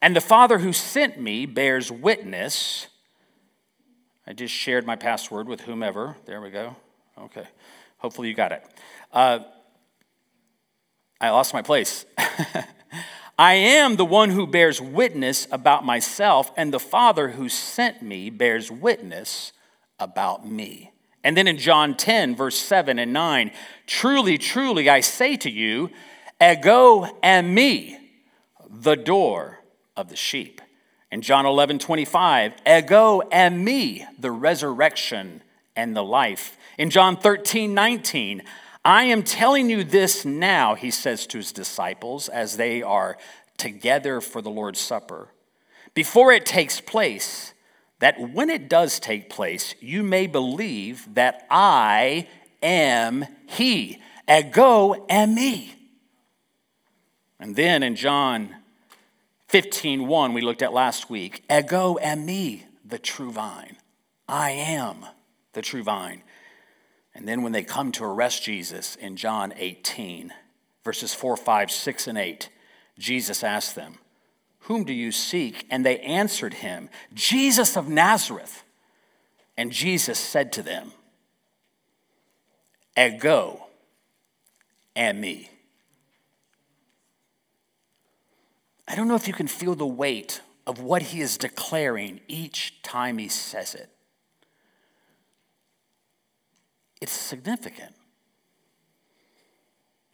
And 0.00 0.16
the 0.16 0.22
Father 0.22 0.60
who 0.60 0.72
sent 0.72 1.20
me 1.20 1.44
bears 1.44 1.92
witness. 1.92 2.86
I 4.26 4.32
just 4.32 4.54
shared 4.54 4.86
my 4.86 4.96
password 4.96 5.48
with 5.48 5.60
whomever. 5.60 6.16
There 6.24 6.40
we 6.40 6.48
go. 6.48 6.74
Okay. 7.18 7.46
Hopefully 7.98 8.28
you 8.28 8.34
got 8.34 8.52
it. 8.52 8.64
Uh, 9.12 9.40
I 11.20 11.28
lost 11.28 11.52
my 11.52 11.60
place. 11.60 12.06
I 13.42 13.54
am 13.54 13.96
the 13.96 14.04
one 14.04 14.30
who 14.30 14.46
bears 14.46 14.80
witness 14.80 15.48
about 15.50 15.84
myself, 15.84 16.52
and 16.56 16.72
the 16.72 16.78
Father 16.78 17.30
who 17.30 17.48
sent 17.48 18.00
me 18.00 18.30
bears 18.30 18.70
witness 18.70 19.50
about 19.98 20.46
me. 20.48 20.92
And 21.24 21.36
then 21.36 21.48
in 21.48 21.58
John 21.58 21.96
10, 21.96 22.36
verse 22.36 22.56
7 22.56 23.00
and 23.00 23.12
9, 23.12 23.50
truly, 23.84 24.38
truly, 24.38 24.88
I 24.88 25.00
say 25.00 25.36
to 25.38 25.50
you, 25.50 25.90
ego 26.40 27.18
eimi, 27.20 27.96
the 28.70 28.94
door 28.94 29.58
of 29.96 30.08
the 30.08 30.14
sheep. 30.14 30.60
In 31.10 31.20
John 31.20 31.44
11, 31.44 31.80
25, 31.80 32.52
ego 32.64 33.22
eimi, 33.32 34.06
the 34.20 34.30
resurrection 34.30 35.42
and 35.74 35.96
the 35.96 36.04
life. 36.04 36.56
In 36.78 36.90
John 36.90 37.16
13, 37.16 37.74
19, 37.74 38.44
I 38.84 39.04
am 39.04 39.22
telling 39.22 39.70
you 39.70 39.84
this 39.84 40.24
now, 40.24 40.74
he 40.74 40.90
says 40.90 41.26
to 41.28 41.38
his 41.38 41.52
disciples 41.52 42.28
as 42.28 42.56
they 42.56 42.82
are 42.82 43.16
together 43.56 44.20
for 44.20 44.42
the 44.42 44.50
Lord's 44.50 44.80
Supper, 44.80 45.28
before 45.94 46.32
it 46.32 46.46
takes 46.46 46.80
place, 46.80 47.54
that 48.00 48.18
when 48.18 48.50
it 48.50 48.68
does 48.68 48.98
take 48.98 49.30
place, 49.30 49.76
you 49.80 50.02
may 50.02 50.26
believe 50.26 51.14
that 51.14 51.46
I 51.50 52.26
am 52.60 53.26
He. 53.46 54.02
Ego 54.28 55.06
eimi. 55.08 55.70
And 57.38 57.54
then 57.54 57.82
in 57.82 57.94
John 57.94 58.56
15, 59.48 60.06
1, 60.08 60.32
we 60.32 60.40
looked 60.40 60.62
at 60.62 60.72
last 60.72 61.10
week, 61.10 61.44
Ego 61.50 61.98
eimi, 62.02 62.62
the 62.84 62.98
true 62.98 63.30
vine. 63.30 63.76
I 64.28 64.50
am 64.50 65.04
the 65.52 65.62
true 65.62 65.82
vine. 65.82 66.22
And 67.14 67.28
then 67.28 67.42
when 67.42 67.52
they 67.52 67.62
come 67.62 67.92
to 67.92 68.04
arrest 68.04 68.42
Jesus 68.42 68.96
in 68.96 69.16
John 69.16 69.52
18, 69.56 70.32
verses 70.84 71.14
4, 71.14 71.36
5, 71.36 71.70
6, 71.70 72.06
and 72.06 72.18
8, 72.18 72.48
Jesus 72.98 73.44
asked 73.44 73.74
them, 73.74 73.98
Whom 74.60 74.84
do 74.84 74.92
you 74.92 75.12
seek? 75.12 75.66
And 75.70 75.84
they 75.84 75.98
answered 76.00 76.54
him, 76.54 76.88
Jesus 77.12 77.76
of 77.76 77.88
Nazareth. 77.88 78.64
And 79.56 79.70
Jesus 79.70 80.18
said 80.18 80.52
to 80.52 80.62
them, 80.62 80.92
Ego 82.96 83.66
eimi." 84.96 85.48
I 88.86 88.94
don't 88.94 89.08
know 89.08 89.14
if 89.14 89.26
you 89.28 89.34
can 89.34 89.46
feel 89.46 89.74
the 89.74 89.86
weight 89.86 90.42
of 90.66 90.80
what 90.80 91.02
he 91.02 91.20
is 91.20 91.38
declaring 91.38 92.20
each 92.28 92.82
time 92.82 93.18
he 93.18 93.28
says 93.28 93.74
it. 93.74 93.88
It's 97.02 97.10
significant. 97.10 97.96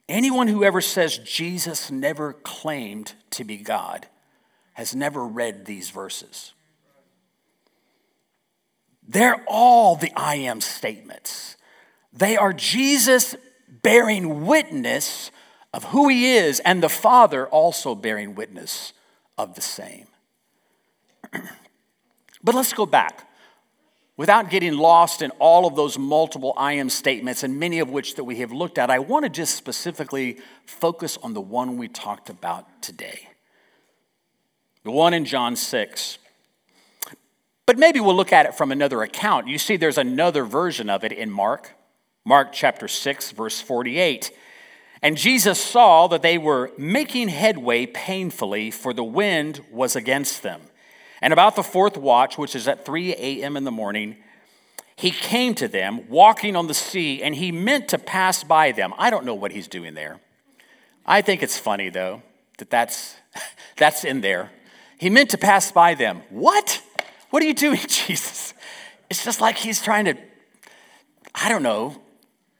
Anyone 0.08 0.48
who 0.48 0.64
ever 0.64 0.80
says 0.80 1.18
Jesus 1.18 1.90
never 1.90 2.32
claimed 2.32 3.12
to 3.32 3.44
be 3.44 3.58
God 3.58 4.06
has 4.72 4.96
never 4.96 5.26
read 5.26 5.66
these 5.66 5.90
verses. 5.90 6.54
They're 9.06 9.44
all 9.46 9.96
the 9.96 10.10
I 10.16 10.36
am 10.36 10.62
statements. 10.62 11.58
They 12.10 12.38
are 12.38 12.54
Jesus 12.54 13.36
bearing 13.68 14.46
witness 14.46 15.30
of 15.74 15.84
who 15.84 16.08
he 16.08 16.36
is, 16.36 16.58
and 16.60 16.82
the 16.82 16.88
Father 16.88 17.46
also 17.46 17.94
bearing 17.94 18.34
witness 18.34 18.94
of 19.36 19.56
the 19.56 19.60
same. 19.60 20.06
but 22.42 22.54
let's 22.54 22.72
go 22.72 22.86
back 22.86 23.27
without 24.18 24.50
getting 24.50 24.76
lost 24.76 25.22
in 25.22 25.30
all 25.38 25.64
of 25.64 25.76
those 25.76 25.96
multiple 25.96 26.52
I 26.56 26.74
am 26.74 26.90
statements, 26.90 27.44
and 27.44 27.58
many 27.58 27.78
of 27.78 27.88
which 27.88 28.16
that 28.16 28.24
we 28.24 28.36
have 28.40 28.52
looked 28.52 28.76
at, 28.76 28.90
I 28.90 28.98
want 28.98 29.24
to 29.24 29.30
just 29.30 29.54
specifically 29.54 30.38
focus 30.66 31.16
on 31.22 31.32
the 31.32 31.40
one 31.40 31.78
we 31.78 31.86
talked 31.88 32.28
about 32.28 32.82
today. 32.82 33.28
The 34.82 34.90
one 34.90 35.14
in 35.14 35.24
John 35.24 35.54
6. 35.54 36.18
But 37.64 37.78
maybe 37.78 38.00
we'll 38.00 38.16
look 38.16 38.32
at 38.32 38.44
it 38.44 38.56
from 38.56 38.72
another 38.72 39.02
account. 39.02 39.46
You 39.46 39.56
see, 39.56 39.76
there's 39.76 39.98
another 39.98 40.44
version 40.44 40.90
of 40.90 41.04
it 41.04 41.12
in 41.12 41.30
Mark, 41.30 41.74
Mark 42.24 42.52
chapter 42.52 42.88
6, 42.88 43.30
verse 43.30 43.60
48. 43.60 44.32
And 45.00 45.16
Jesus 45.16 45.62
saw 45.62 46.08
that 46.08 46.22
they 46.22 46.38
were 46.38 46.72
making 46.76 47.28
headway 47.28 47.86
painfully, 47.86 48.72
for 48.72 48.92
the 48.92 49.04
wind 49.04 49.60
was 49.70 49.94
against 49.94 50.42
them. 50.42 50.62
And 51.20 51.32
about 51.32 51.56
the 51.56 51.62
fourth 51.62 51.96
watch, 51.96 52.38
which 52.38 52.54
is 52.54 52.68
at 52.68 52.84
3 52.84 53.12
a.m. 53.14 53.56
in 53.56 53.64
the 53.64 53.70
morning, 53.70 54.16
he 54.96 55.10
came 55.10 55.54
to 55.54 55.68
them 55.68 56.08
walking 56.08 56.56
on 56.56 56.66
the 56.66 56.74
sea, 56.74 57.22
and 57.22 57.34
he 57.34 57.52
meant 57.52 57.88
to 57.88 57.98
pass 57.98 58.44
by 58.44 58.72
them. 58.72 58.92
I 58.98 59.10
don't 59.10 59.24
know 59.24 59.34
what 59.34 59.52
he's 59.52 59.68
doing 59.68 59.94
there. 59.94 60.20
I 61.06 61.22
think 61.22 61.42
it's 61.42 61.58
funny, 61.58 61.88
though, 61.88 62.22
that 62.58 62.70
that's, 62.70 63.16
that's 63.76 64.04
in 64.04 64.20
there. 64.20 64.50
He 64.98 65.10
meant 65.10 65.30
to 65.30 65.38
pass 65.38 65.70
by 65.70 65.94
them. 65.94 66.22
What? 66.30 66.82
What 67.30 67.42
are 67.42 67.46
you 67.46 67.54
doing, 67.54 67.80
Jesus? 67.86 68.54
It's 69.10 69.24
just 69.24 69.40
like 69.40 69.56
he's 69.56 69.80
trying 69.80 70.04
to, 70.06 70.16
I 71.34 71.48
don't 71.48 71.62
know, 71.62 72.00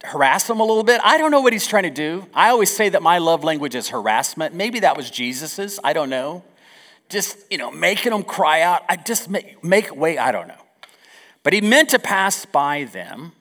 harass 0.04 0.46
them 0.46 0.60
a 0.60 0.64
little 0.64 0.84
bit. 0.84 1.00
I 1.02 1.18
don't 1.18 1.30
know 1.30 1.40
what 1.40 1.52
he's 1.52 1.66
trying 1.66 1.82
to 1.82 1.90
do. 1.90 2.26
I 2.32 2.50
always 2.50 2.74
say 2.74 2.88
that 2.88 3.02
my 3.02 3.18
love 3.18 3.42
language 3.44 3.74
is 3.74 3.88
harassment. 3.88 4.54
Maybe 4.54 4.80
that 4.80 4.96
was 4.96 5.10
Jesus's. 5.10 5.80
I 5.82 5.92
don't 5.92 6.10
know 6.10 6.44
just, 7.08 7.38
you 7.50 7.58
know, 7.58 7.70
making 7.70 8.12
them 8.12 8.22
cry 8.22 8.62
out. 8.62 8.82
I 8.88 8.96
just 8.96 9.28
make, 9.30 9.62
make 9.64 9.94
way, 9.94 10.18
I 10.18 10.32
don't 10.32 10.48
know. 10.48 10.62
But 11.42 11.52
he 11.52 11.60
meant 11.60 11.90
to 11.90 11.98
pass 11.98 12.44
by 12.44 12.84
them. 12.84 13.32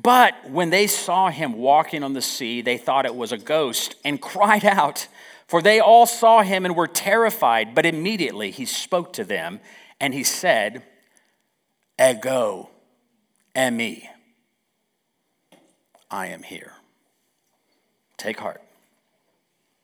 But 0.00 0.50
when 0.50 0.70
they 0.70 0.86
saw 0.86 1.30
him 1.30 1.54
walking 1.54 2.02
on 2.02 2.12
the 2.12 2.22
sea, 2.22 2.62
they 2.62 2.78
thought 2.78 3.04
it 3.04 3.14
was 3.14 3.32
a 3.32 3.38
ghost 3.38 3.96
and 4.04 4.20
cried 4.20 4.64
out, 4.64 5.08
for 5.46 5.60
they 5.60 5.80
all 5.80 6.06
saw 6.06 6.42
him 6.42 6.64
and 6.64 6.74
were 6.74 6.86
terrified. 6.86 7.74
But 7.74 7.84
immediately 7.84 8.50
he 8.50 8.64
spoke 8.64 9.12
to 9.14 9.24
them 9.24 9.60
and 10.00 10.14
he 10.14 10.24
said, 10.24 10.82
Ego, 12.00 12.70
eimi, 13.54 14.04
I 16.10 16.28
am 16.28 16.42
here. 16.42 16.72
Take 18.16 18.38
heart. 18.38 18.62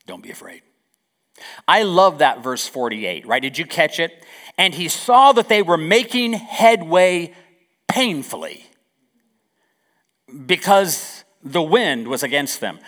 Don't 0.07 0.23
be 0.23 0.31
afraid. 0.31 0.61
I 1.67 1.83
love 1.83 2.19
that 2.19 2.43
verse 2.43 2.67
48, 2.67 3.25
right? 3.25 3.41
Did 3.41 3.57
you 3.57 3.65
catch 3.65 3.99
it? 3.99 4.23
And 4.57 4.73
he 4.73 4.87
saw 4.87 5.31
that 5.33 5.49
they 5.49 5.61
were 5.61 5.77
making 5.77 6.33
headway 6.33 7.33
painfully 7.87 8.65
because 10.45 11.23
the 11.43 11.61
wind 11.61 12.07
was 12.07 12.23
against 12.23 12.59
them. 12.59 12.79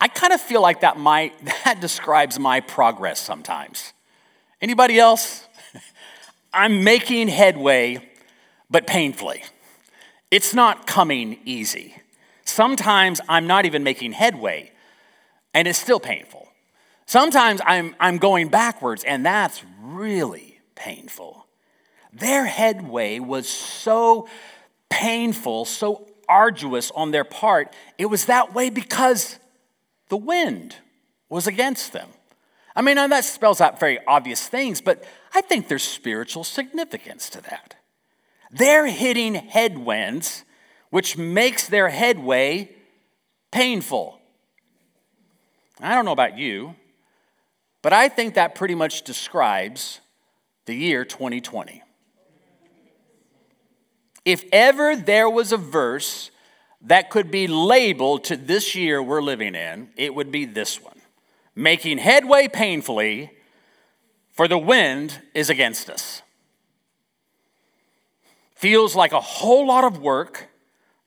I 0.00 0.08
kind 0.08 0.32
of 0.32 0.40
feel 0.40 0.60
like 0.60 0.80
that 0.80 0.98
might 0.98 1.32
that 1.64 1.80
describes 1.80 2.38
my 2.38 2.60
progress 2.60 3.20
sometimes. 3.20 3.92
Anybody 4.60 4.98
else? 4.98 5.46
I'm 6.52 6.84
making 6.84 7.28
headway 7.28 8.08
but 8.70 8.86
painfully. 8.86 9.44
It's 10.30 10.54
not 10.54 10.86
coming 10.86 11.38
easy. 11.44 11.96
Sometimes 12.44 13.20
I'm 13.28 13.46
not 13.46 13.66
even 13.66 13.82
making 13.82 14.12
headway 14.12 14.72
and 15.54 15.68
it's 15.68 15.78
still 15.78 16.00
painful. 16.00 16.48
Sometimes 17.12 17.60
I'm, 17.66 17.94
I'm 18.00 18.16
going 18.16 18.48
backwards, 18.48 19.04
and 19.04 19.26
that's 19.26 19.62
really 19.82 20.58
painful. 20.74 21.46
Their 22.10 22.46
headway 22.46 23.18
was 23.18 23.46
so 23.46 24.30
painful, 24.88 25.66
so 25.66 26.08
arduous 26.26 26.90
on 26.92 27.10
their 27.10 27.24
part. 27.24 27.70
It 27.98 28.06
was 28.06 28.24
that 28.24 28.54
way 28.54 28.70
because 28.70 29.38
the 30.08 30.16
wind 30.16 30.76
was 31.28 31.46
against 31.46 31.92
them. 31.92 32.08
I 32.74 32.80
mean, 32.80 32.96
that 32.96 33.24
spells 33.26 33.60
out 33.60 33.78
very 33.78 33.98
obvious 34.06 34.48
things, 34.48 34.80
but 34.80 35.04
I 35.34 35.42
think 35.42 35.68
there's 35.68 35.82
spiritual 35.82 36.44
significance 36.44 37.28
to 37.28 37.42
that. 37.42 37.74
They're 38.50 38.86
hitting 38.86 39.34
headwinds, 39.34 40.44
which 40.88 41.18
makes 41.18 41.68
their 41.68 41.90
headway 41.90 42.70
painful. 43.50 44.18
I 45.78 45.94
don't 45.94 46.06
know 46.06 46.12
about 46.12 46.38
you, 46.38 46.74
but 47.82 47.92
I 47.92 48.08
think 48.08 48.34
that 48.34 48.54
pretty 48.54 48.74
much 48.74 49.02
describes 49.02 50.00
the 50.66 50.74
year 50.74 51.04
2020. 51.04 51.82
If 54.24 54.44
ever 54.52 54.94
there 54.94 55.28
was 55.28 55.52
a 55.52 55.56
verse 55.56 56.30
that 56.82 57.10
could 57.10 57.30
be 57.30 57.46
labeled 57.46 58.24
to 58.24 58.36
this 58.36 58.74
year 58.74 59.02
we're 59.02 59.22
living 59.22 59.54
in, 59.54 59.90
it 59.96 60.14
would 60.14 60.30
be 60.30 60.44
this 60.44 60.80
one 60.80 60.92
making 61.54 61.98
headway 61.98 62.48
painfully, 62.48 63.30
for 64.30 64.48
the 64.48 64.56
wind 64.56 65.20
is 65.34 65.50
against 65.50 65.90
us. 65.90 66.22
Feels 68.54 68.96
like 68.96 69.12
a 69.12 69.20
whole 69.20 69.66
lot 69.66 69.84
of 69.84 69.98
work, 69.98 70.48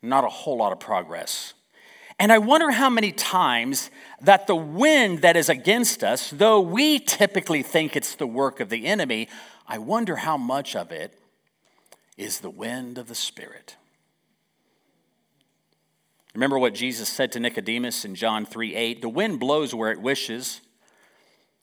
not 0.04 0.24
a 0.24 0.30
whole 0.30 0.58
lot 0.58 0.72
of 0.72 0.80
progress. 0.80 1.55
And 2.18 2.32
I 2.32 2.38
wonder 2.38 2.72
how 2.72 2.90
many 2.90 3.12
times 3.12 3.90
that 4.22 4.48
the 4.48 4.56
wind 4.56 5.22
that 5.22 5.36
is 5.36 5.50
against 5.50 6.04
us, 6.04 6.30
though 6.30 6.62
we 6.62 7.00
typically 7.00 7.62
think 7.62 7.96
it's 7.96 8.16
the 8.16 8.28
work 8.28 8.60
of 8.60 8.70
the 8.70 8.86
enemy, 8.86 9.28
I 9.68 9.80
wonder 9.80 10.18
how 10.18 10.38
much 10.38 10.76
of 10.76 10.92
it 10.92 11.20
is 12.18 12.40
the 12.40 12.50
wind 12.50 12.98
of 12.98 13.08
the 13.08 13.16
Spirit. 13.16 13.76
Remember 16.34 16.60
what 16.60 16.74
Jesus 16.74 17.10
said 17.10 17.32
to 17.34 17.40
Nicodemus 17.40 18.06
in 18.06 18.16
John 18.16 18.46
3 18.46 18.76
8? 18.76 19.02
The 19.02 19.10
wind 19.10 19.40
blows 19.40 19.74
where 19.74 19.92
it 19.92 20.02
wishes, 20.02 20.62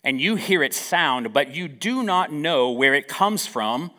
and 0.04 0.20
you 0.20 0.36
hear 0.36 0.62
its 0.62 0.78
sound, 0.78 1.32
but 1.32 1.54
you 1.54 1.68
do 1.68 2.02
not 2.02 2.32
know 2.32 2.70
where 2.70 2.94
it 2.94 3.08
comes 3.08 3.46
from 3.46 3.90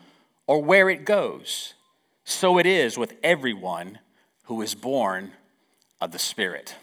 or 0.46 0.62
where 0.62 0.88
it 0.90 1.04
goes. 1.04 1.74
So 2.24 2.58
it 2.58 2.66
is 2.66 2.98
with 2.98 3.14
everyone 3.22 3.98
who 4.44 4.62
is 4.62 4.74
born 4.74 5.32
of 6.04 6.12
the 6.12 6.18
Spirit. 6.18 6.76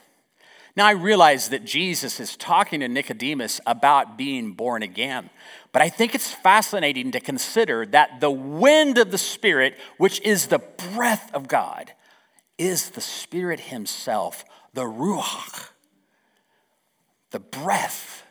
Now, 0.76 0.88
I 0.88 0.92
realize 0.92 1.50
that 1.50 1.64
Jesus 1.64 2.20
is 2.20 2.36
talking 2.36 2.80
to 2.80 2.88
Nicodemus 2.88 3.62
about 3.68 4.18
being 4.18 4.54
born 4.54 4.84
again, 4.84 5.30
but 5.72 5.82
I 5.82 5.90
think 5.90 6.16
it's 6.16 6.34
fascinating 6.34 7.12
to 7.12 7.20
consider 7.20 7.86
that 7.88 8.20
the 8.20 8.32
wind 8.32 8.98
of 8.98 9.12
the 9.12 9.18
Spirit, 9.18 9.78
which 9.98 10.20
is 10.22 10.48
the 10.48 10.60
breath 10.94 11.30
of 11.34 11.48
God, 11.48 11.92
is 12.58 12.92
the 12.92 13.02
Spirit 13.02 13.60
Himself, 13.60 14.44
the 14.74 14.86
Ruach. 14.86 15.70
The 17.30 17.40
breath 17.40 18.24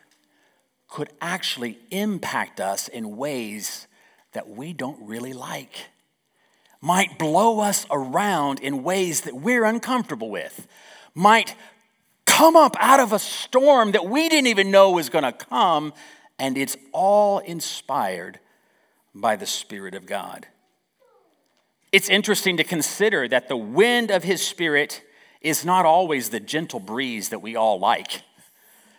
could 0.87 1.09
actually 1.21 1.79
impact 1.89 2.59
us 2.59 2.87
in 2.87 3.15
ways 3.15 3.87
that 4.33 4.49
we 4.49 4.73
don't 4.73 5.07
really 5.07 5.33
like, 5.33 5.89
might 6.81 7.19
blow 7.19 7.59
us 7.59 7.85
around 7.91 8.59
in 8.59 8.83
ways 8.83 9.21
that 9.21 9.35
we're 9.35 9.63
uncomfortable 9.63 10.29
with, 10.29 10.67
might 11.13 11.55
come 12.25 12.55
up 12.55 12.75
out 12.79 12.99
of 12.99 13.13
a 13.13 13.19
storm 13.19 13.91
that 13.91 14.05
we 14.05 14.27
didn't 14.27 14.47
even 14.47 14.71
know 14.71 14.91
was 14.91 15.09
going 15.09 15.23
to 15.23 15.31
come, 15.31 15.93
and 16.39 16.57
it's 16.57 16.75
all 16.91 17.39
inspired 17.39 18.39
by 19.13 19.35
the 19.35 19.45
Spirit 19.45 19.93
of 19.93 20.07
God. 20.07 20.47
It's 21.91 22.09
interesting 22.09 22.57
to 22.57 22.63
consider 22.63 23.27
that 23.27 23.47
the 23.47 23.57
wind 23.57 24.09
of 24.09 24.23
His 24.23 24.45
Spirit 24.45 25.03
is 25.41 25.65
not 25.65 25.85
always 25.85 26.29
the 26.29 26.39
gentle 26.39 26.79
breeze 26.79 27.29
that 27.29 27.39
we 27.39 27.55
all 27.55 27.79
like. 27.79 28.23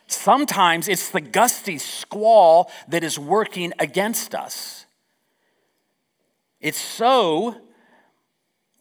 Sometimes 0.07 0.89
it's 0.89 1.09
the 1.09 1.21
gusty 1.21 1.79
squall 1.79 2.71
that 2.89 3.03
is 3.03 3.19
working 3.19 3.73
against 3.79 4.35
us. 4.35 4.85
It's 6.61 6.81
so 6.81 7.57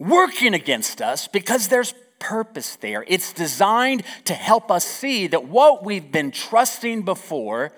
working 0.01 0.53
against 0.53 1.01
us 1.01 1.27
because 1.27 1.67
there's 1.67 1.93
purpose 2.19 2.75
there. 2.77 3.05
It's 3.07 3.33
designed 3.33 4.03
to 4.25 4.33
help 4.33 4.71
us 4.71 4.85
see 4.85 5.27
that 5.27 5.45
what 5.45 5.83
we've 5.83 6.11
been 6.11 6.31
trusting 6.31 7.03
before 7.03 7.71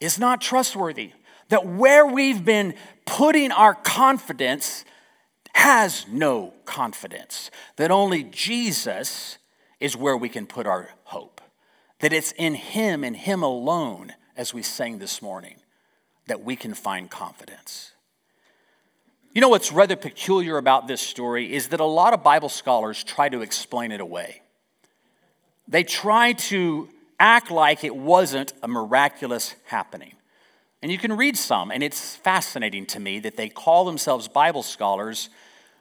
is 0.00 0.18
not 0.18 0.40
trustworthy. 0.40 1.12
That 1.48 1.66
where 1.66 2.06
we've 2.06 2.44
been 2.44 2.74
putting 3.06 3.50
our 3.52 3.74
confidence 3.74 4.84
has 5.54 6.06
no 6.08 6.54
confidence. 6.64 7.50
That 7.76 7.90
only 7.90 8.22
Jesus 8.24 9.38
is 9.80 9.96
where 9.96 10.16
we 10.16 10.28
can 10.28 10.46
put 10.46 10.66
our 10.66 10.90
hope. 11.04 11.40
That 12.00 12.12
it's 12.12 12.32
in 12.32 12.54
Him 12.54 13.02
and 13.04 13.16
Him 13.16 13.42
alone, 13.42 14.14
as 14.36 14.54
we 14.54 14.62
sang 14.62 14.98
this 14.98 15.20
morning, 15.20 15.56
that 16.28 16.42
we 16.42 16.56
can 16.56 16.72
find 16.74 17.10
confidence. 17.10 17.92
You 19.32 19.40
know 19.40 19.48
what's 19.48 19.70
rather 19.70 19.94
peculiar 19.94 20.56
about 20.56 20.88
this 20.88 21.00
story 21.00 21.52
is 21.52 21.68
that 21.68 21.78
a 21.78 21.84
lot 21.84 22.12
of 22.12 22.24
Bible 22.24 22.48
scholars 22.48 23.04
try 23.04 23.28
to 23.28 23.42
explain 23.42 23.92
it 23.92 24.00
away. 24.00 24.42
They 25.68 25.84
try 25.84 26.32
to 26.32 26.88
act 27.20 27.48
like 27.48 27.84
it 27.84 27.94
wasn't 27.94 28.52
a 28.60 28.66
miraculous 28.66 29.54
happening. 29.66 30.14
And 30.82 30.90
you 30.90 30.98
can 30.98 31.16
read 31.16 31.36
some, 31.36 31.70
and 31.70 31.80
it's 31.80 32.16
fascinating 32.16 32.86
to 32.86 32.98
me 32.98 33.20
that 33.20 33.36
they 33.36 33.48
call 33.48 33.84
themselves 33.84 34.26
Bible 34.26 34.64
scholars, 34.64 35.28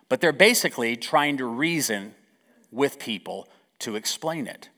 but 0.09 0.21
they're 0.21 0.31
basically 0.31 0.95
trying 0.95 1.37
to 1.37 1.45
reason 1.45 2.13
with 2.71 2.99
people 2.99 3.47
to 3.79 3.95
explain 3.95 4.45
it. 4.45 4.69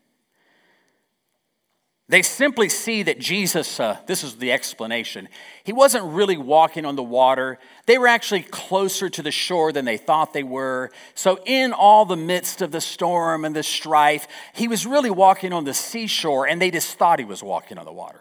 They 2.11 2.23
simply 2.23 2.67
see 2.67 3.03
that 3.03 3.19
Jesus, 3.19 3.79
uh, 3.79 3.97
this 4.05 4.21
is 4.25 4.35
the 4.35 4.51
explanation, 4.51 5.29
he 5.63 5.71
wasn't 5.71 6.03
really 6.03 6.35
walking 6.35 6.85
on 6.85 6.97
the 6.97 7.03
water. 7.03 7.57
They 7.85 7.97
were 7.97 8.09
actually 8.09 8.41
closer 8.41 9.09
to 9.09 9.21
the 9.21 9.31
shore 9.31 9.71
than 9.71 9.85
they 9.85 9.95
thought 9.95 10.33
they 10.33 10.43
were. 10.43 10.91
So, 11.15 11.39
in 11.45 11.71
all 11.71 12.03
the 12.03 12.17
midst 12.17 12.61
of 12.61 12.73
the 12.73 12.81
storm 12.81 13.45
and 13.45 13.55
the 13.55 13.63
strife, 13.63 14.27
he 14.53 14.67
was 14.67 14.85
really 14.85 15.09
walking 15.09 15.53
on 15.53 15.63
the 15.63 15.73
seashore, 15.73 16.45
and 16.49 16.61
they 16.61 16.69
just 16.69 16.97
thought 16.97 17.17
he 17.17 17.23
was 17.23 17.41
walking 17.41 17.77
on 17.77 17.85
the 17.85 17.93
water. 17.93 18.19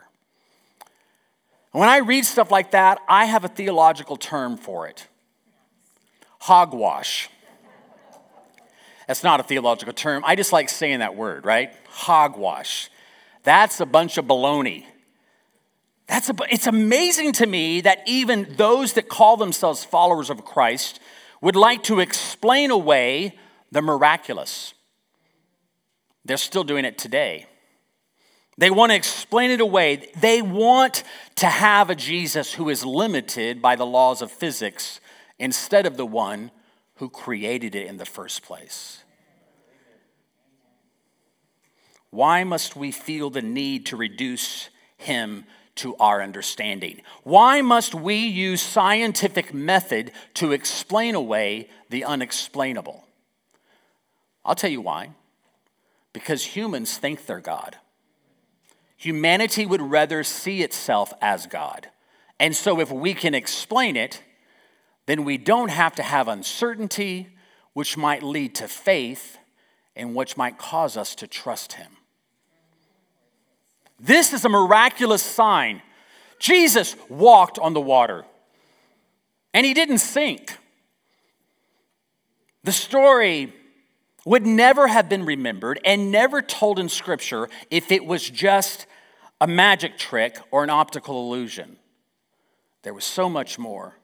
When 1.73 1.89
I 1.89 1.97
read 1.97 2.25
stuff 2.25 2.53
like 2.53 2.71
that, 2.71 3.01
I 3.09 3.25
have 3.25 3.45
a 3.45 3.49
theological 3.49 4.17
term 4.17 4.57
for 4.57 4.87
it 4.87 5.09
hogwash. 6.39 7.29
That's 9.09 9.25
not 9.25 9.41
a 9.41 9.43
theological 9.43 9.95
term. 9.95 10.23
I 10.25 10.37
just 10.37 10.53
like 10.53 10.69
saying 10.69 11.01
that 11.01 11.17
word, 11.17 11.45
right? 11.45 11.73
Hogwash. 11.89 12.89
That's 13.43 13.81
a 13.81 13.87
bunch 13.87 14.19
of 14.19 14.27
baloney. 14.27 14.85
That's 16.07 16.29
a, 16.29 16.35
it's 16.51 16.67
amazing 16.67 17.33
to 17.35 17.47
me 17.47 17.81
that 17.83 18.01
even 18.07 18.55
those 18.57 18.95
that 18.95 19.09
call 19.09 19.37
themselves 19.37 19.85
followers 19.85 20.29
of 20.29 20.45
Christ 20.45 21.01
would 21.41 21.57
like 21.57 21.85
to 21.85 22.01
explain 22.01 22.71
away 22.71 23.39
the 23.71 23.81
miraculous. 23.81 24.75
They're 26.25 26.37
still 26.37 26.65
doing 26.65 26.85
it 26.85 26.99
today. 26.99 27.47
They 28.59 28.71
want 28.71 28.91
to 28.91 28.97
explain 28.97 29.51
it 29.51 29.61
away. 29.61 30.11
They 30.21 30.43
want 30.43 31.03
to 31.37 31.47
have 31.47 31.89
a 31.89 31.95
Jesus 31.95 32.53
who 32.53 32.69
is 32.69 32.85
limited 32.85 33.63
by 33.63 33.77
the 33.77 33.87
laws 33.87 34.21
of 34.21 34.31
physics 34.31 35.01
instead 35.39 35.87
of 35.87 35.97
the 35.97 36.05
one 36.05 36.51
who 36.97 37.09
created 37.09 37.75
it 37.75 37.87
in 37.87 37.97
the 37.97 38.05
first 38.05 38.43
place. 38.43 39.03
Why 42.11 42.45
must 42.45 42.75
we 42.77 42.91
feel 42.91 43.31
the 43.31 43.43
need 43.43 43.87
to 43.87 43.97
reduce 43.97 44.69
him 44.97 45.45
to 45.77 45.97
our 45.97 46.23
understanding? 46.23 47.03
Why 47.23 47.63
must 47.63 47.95
we 47.95 48.17
use 48.17 48.61
scientific 48.61 49.55
method 49.55 50.13
to 50.35 50.53
explain 50.53 51.15
away 51.15 51.69
the 51.89 52.05
unexplainable? 52.05 53.05
I'll 54.45 54.55
tell 54.55 54.71
you 54.71 54.81
why. 54.81 55.11
Because 56.13 56.45
humans 56.45 56.99
think 56.99 57.27
they're 57.27 57.41
God. 57.41 57.77
Humanity 58.97 59.65
would 59.65 59.81
rather 59.81 60.25
see 60.25 60.63
itself 60.63 61.15
as 61.23 61.47
God. 61.47 61.89
And 62.39 62.57
so, 62.57 62.81
if 62.81 62.91
we 62.91 63.15
can 63.15 63.35
explain 63.35 63.97
it, 63.97 64.23
then 65.07 65.25
we 65.25 65.39
don't 65.39 65.71
have 65.71 65.95
to 65.97 66.03
have 66.03 66.27
uncertainty, 66.27 67.29
which 67.73 67.97
might 67.97 68.23
lead 68.23 68.55
to 68.57 68.69
faith 68.69 69.39
and 69.95 70.15
which 70.15 70.37
might 70.37 70.59
cause 70.59 70.97
us 70.97 71.15
to 71.17 71.27
trust 71.27 71.75
Him. 71.75 71.97
This 74.01 74.33
is 74.33 74.45
a 74.45 74.49
miraculous 74.49 75.23
sign. 75.23 75.83
Jesus 76.39 76.97
walked 77.09 77.59
on 77.59 77.75
the 77.75 77.81
water 77.81 78.25
and 79.53 79.67
he 79.67 79.75
didn't 79.75 79.99
sink. 79.99 80.57
The 82.65 82.73
story 82.73 83.53
would 84.25 84.47
never 84.47 84.87
have 84.87 85.09
been 85.09 85.25
remembered 85.25 85.81
and 85.85 86.11
never 86.11 86.41
told 86.41 86.79
in 86.79 86.89
Scripture 86.89 87.49
if 87.71 87.93
it 87.93 88.05
was 88.05 88.29
just 88.29 88.87
a 89.41 89.47
magic 89.47 89.99
trick 89.99 90.39
or 90.51 90.65
an 90.65 90.71
optical 90.71 91.27
illusion. 91.27 91.77
There 92.83 92.95
was 92.95 93.05
so 93.05 93.29
much 93.29 93.59
more. 93.59 93.97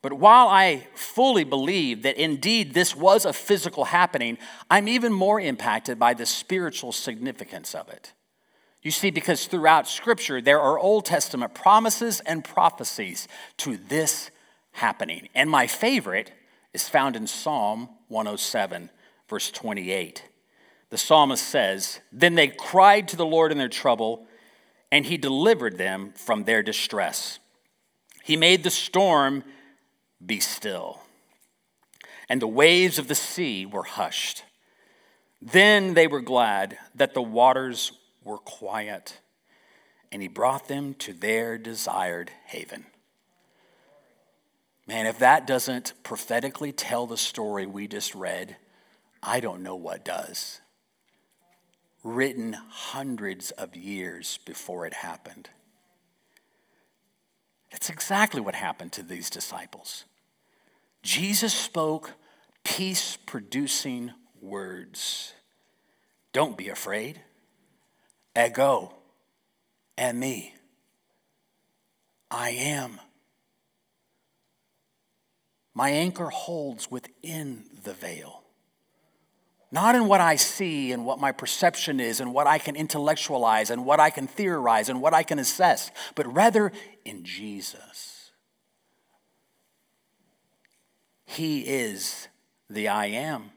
But 0.00 0.12
while 0.12 0.48
I 0.48 0.86
fully 0.94 1.42
believe 1.42 2.02
that 2.02 2.16
indeed 2.16 2.72
this 2.72 2.94
was 2.94 3.24
a 3.24 3.32
physical 3.32 3.86
happening, 3.86 4.38
I'm 4.70 4.86
even 4.86 5.12
more 5.12 5.40
impacted 5.40 5.98
by 5.98 6.14
the 6.14 6.26
spiritual 6.26 6.92
significance 6.92 7.74
of 7.74 7.88
it. 7.88 8.12
You 8.82 8.90
see, 8.90 9.10
because 9.10 9.46
throughout 9.46 9.88
Scripture, 9.88 10.40
there 10.40 10.60
are 10.60 10.78
Old 10.78 11.04
Testament 11.04 11.54
promises 11.54 12.20
and 12.20 12.44
prophecies 12.44 13.26
to 13.58 13.76
this 13.76 14.30
happening. 14.72 15.28
And 15.34 15.50
my 15.50 15.66
favorite 15.66 16.32
is 16.72 16.88
found 16.88 17.16
in 17.16 17.26
Psalm 17.26 17.88
107, 18.08 18.90
verse 19.28 19.50
28. 19.50 20.22
The 20.90 20.98
psalmist 20.98 21.44
says, 21.44 22.00
Then 22.12 22.34
they 22.34 22.48
cried 22.48 23.08
to 23.08 23.16
the 23.16 23.26
Lord 23.26 23.52
in 23.52 23.58
their 23.58 23.68
trouble, 23.68 24.26
and 24.90 25.04
he 25.04 25.16
delivered 25.16 25.76
them 25.76 26.12
from 26.14 26.44
their 26.44 26.62
distress. 26.62 27.38
He 28.22 28.36
made 28.36 28.62
the 28.62 28.70
storm 28.70 29.42
be 30.24 30.40
still, 30.40 31.00
and 32.28 32.40
the 32.40 32.46
waves 32.46 32.98
of 32.98 33.08
the 33.08 33.14
sea 33.14 33.66
were 33.66 33.84
hushed. 33.84 34.44
Then 35.40 35.94
they 35.94 36.06
were 36.06 36.20
glad 36.20 36.78
that 36.94 37.14
the 37.14 37.22
waters 37.22 37.92
were 38.28 38.38
quiet, 38.38 39.18
and 40.12 40.20
he 40.20 40.28
brought 40.28 40.68
them 40.68 40.94
to 40.94 41.12
their 41.12 41.56
desired 41.56 42.30
haven. 42.46 42.84
Man, 44.86 45.06
if 45.06 45.18
that 45.18 45.46
doesn't 45.46 45.94
prophetically 46.02 46.70
tell 46.70 47.06
the 47.06 47.16
story 47.16 47.66
we 47.66 47.88
just 47.88 48.14
read, 48.14 48.56
I 49.22 49.40
don't 49.40 49.62
know 49.62 49.76
what 49.76 50.04
does. 50.04 50.60
Written 52.04 52.52
hundreds 52.52 53.50
of 53.52 53.74
years 53.74 54.38
before 54.44 54.86
it 54.86 54.94
happened. 54.94 55.48
That's 57.72 57.90
exactly 57.90 58.40
what 58.40 58.54
happened 58.54 58.92
to 58.92 59.02
these 59.02 59.30
disciples. 59.30 60.04
Jesus 61.02 61.52
spoke 61.52 62.12
peace 62.64 63.16
producing 63.16 64.12
words. 64.40 65.34
Don't 66.32 66.56
be 66.56 66.68
afraid 66.68 67.20
ego, 68.38 68.94
me. 70.14 70.54
I 72.30 72.50
am. 72.50 73.00
My 75.74 75.90
anchor 75.90 76.28
holds 76.28 76.90
within 76.90 77.64
the 77.82 77.94
veil. 77.94 78.42
Not 79.70 79.94
in 79.94 80.06
what 80.06 80.20
I 80.20 80.36
see 80.36 80.92
and 80.92 81.04
what 81.04 81.20
my 81.20 81.30
perception 81.30 82.00
is 82.00 82.20
and 82.20 82.32
what 82.32 82.46
I 82.46 82.58
can 82.58 82.74
intellectualize 82.74 83.70
and 83.70 83.84
what 83.84 84.00
I 84.00 84.10
can 84.10 84.26
theorize 84.26 84.88
and 84.88 85.02
what 85.02 85.12
I 85.12 85.22
can 85.22 85.38
assess, 85.38 85.90
but 86.14 86.32
rather 86.32 86.72
in 87.04 87.22
Jesus. 87.22 88.32
He 91.26 91.60
is 91.60 92.28
the 92.70 92.88
I 92.88 93.06
am. 93.06 93.50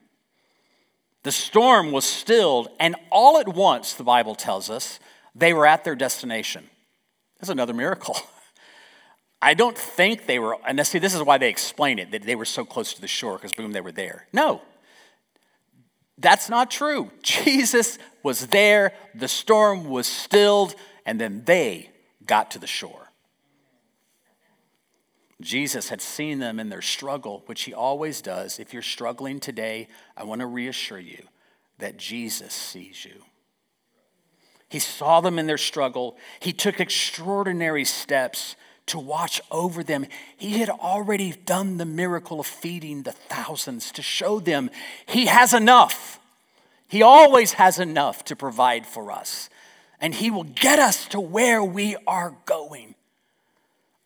The 1.23 1.31
storm 1.31 1.91
was 1.91 2.05
stilled, 2.05 2.69
and 2.79 2.95
all 3.11 3.37
at 3.37 3.47
once, 3.47 3.93
the 3.93 4.03
Bible 4.03 4.33
tells 4.33 4.69
us, 4.69 4.99
they 5.35 5.53
were 5.53 5.67
at 5.67 5.83
their 5.83 5.95
destination. 5.95 6.69
That's 7.39 7.49
another 7.49 7.73
miracle. 7.73 8.17
I 9.41 9.53
don't 9.53 9.77
think 9.77 10.25
they 10.25 10.39
were, 10.39 10.57
and 10.65 10.85
see, 10.85 10.99
this 10.99 11.15
is 11.15 11.21
why 11.21 11.37
they 11.37 11.49
explain 11.49 11.99
it, 11.99 12.11
that 12.11 12.23
they 12.23 12.35
were 12.35 12.45
so 12.45 12.65
close 12.65 12.93
to 12.93 13.01
the 13.01 13.07
shore, 13.07 13.35
because 13.35 13.53
boom, 13.53 13.71
they 13.71 13.81
were 13.81 13.91
there. 13.91 14.27
No, 14.33 14.61
that's 16.17 16.49
not 16.49 16.71
true. 16.71 17.11
Jesus 17.23 17.99
was 18.23 18.47
there, 18.47 18.93
the 19.15 19.27
storm 19.27 19.85
was 19.85 20.07
stilled, 20.07 20.75
and 21.05 21.19
then 21.19 21.43
they 21.45 21.89
got 22.25 22.51
to 22.51 22.59
the 22.59 22.67
shore. 22.67 23.10
Jesus 25.41 25.89
had 25.89 26.01
seen 26.01 26.39
them 26.39 26.59
in 26.59 26.69
their 26.69 26.81
struggle, 26.81 27.43
which 27.45 27.63
he 27.63 27.73
always 27.73 28.21
does. 28.21 28.59
If 28.59 28.73
you're 28.73 28.81
struggling 28.81 29.39
today, 29.39 29.87
I 30.15 30.23
want 30.23 30.41
to 30.41 30.47
reassure 30.47 30.99
you 30.99 31.27
that 31.79 31.97
Jesus 31.97 32.53
sees 32.53 33.05
you. 33.05 33.23
He 34.69 34.79
saw 34.79 35.19
them 35.19 35.37
in 35.37 35.47
their 35.47 35.57
struggle. 35.57 36.17
He 36.39 36.53
took 36.53 36.79
extraordinary 36.79 37.83
steps 37.83 38.55
to 38.87 38.99
watch 38.99 39.41
over 39.51 39.83
them. 39.83 40.05
He 40.37 40.59
had 40.59 40.69
already 40.69 41.31
done 41.31 41.77
the 41.77 41.85
miracle 41.85 42.39
of 42.39 42.47
feeding 42.47 43.03
the 43.03 43.11
thousands 43.11 43.91
to 43.91 44.01
show 44.01 44.39
them 44.39 44.69
He 45.05 45.25
has 45.25 45.53
enough. 45.53 46.19
He 46.87 47.01
always 47.01 47.53
has 47.53 47.79
enough 47.79 48.25
to 48.25 48.35
provide 48.35 48.85
for 48.85 49.11
us, 49.11 49.49
and 49.99 50.13
He 50.13 50.31
will 50.31 50.43
get 50.43 50.79
us 50.79 51.07
to 51.09 51.19
where 51.19 51.63
we 51.63 51.95
are 52.07 52.35
going. 52.45 52.95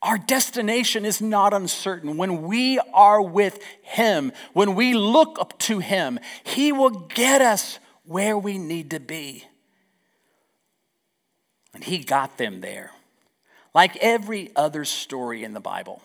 Our 0.06 0.20
destination 0.20 1.04
is 1.04 1.20
not 1.20 1.52
uncertain. 1.52 2.15
When 2.15 2.44
we 2.44 2.80
are 2.94 3.20
with 3.20 3.60
Him, 3.82 4.32
when 4.54 4.76
we 4.76 4.94
look 4.94 5.39
up 5.39 5.58
to 5.62 5.80
Him, 5.80 6.20
He 6.44 6.72
will 6.72 6.91
get 6.91 7.41
us 7.41 7.80
where 8.04 8.38
we 8.38 8.60
need 8.60 8.91
to 8.91 9.00
be. 9.00 9.46
And 11.74 11.84
He 11.84 11.98
got 11.98 12.38
them 12.38 12.62
there. 12.62 12.91
Like 13.74 13.98
every 13.98 14.52
other 14.56 14.86
story 14.86 15.44
in 15.44 15.54
the 15.54 15.60
Bible. 15.60 16.04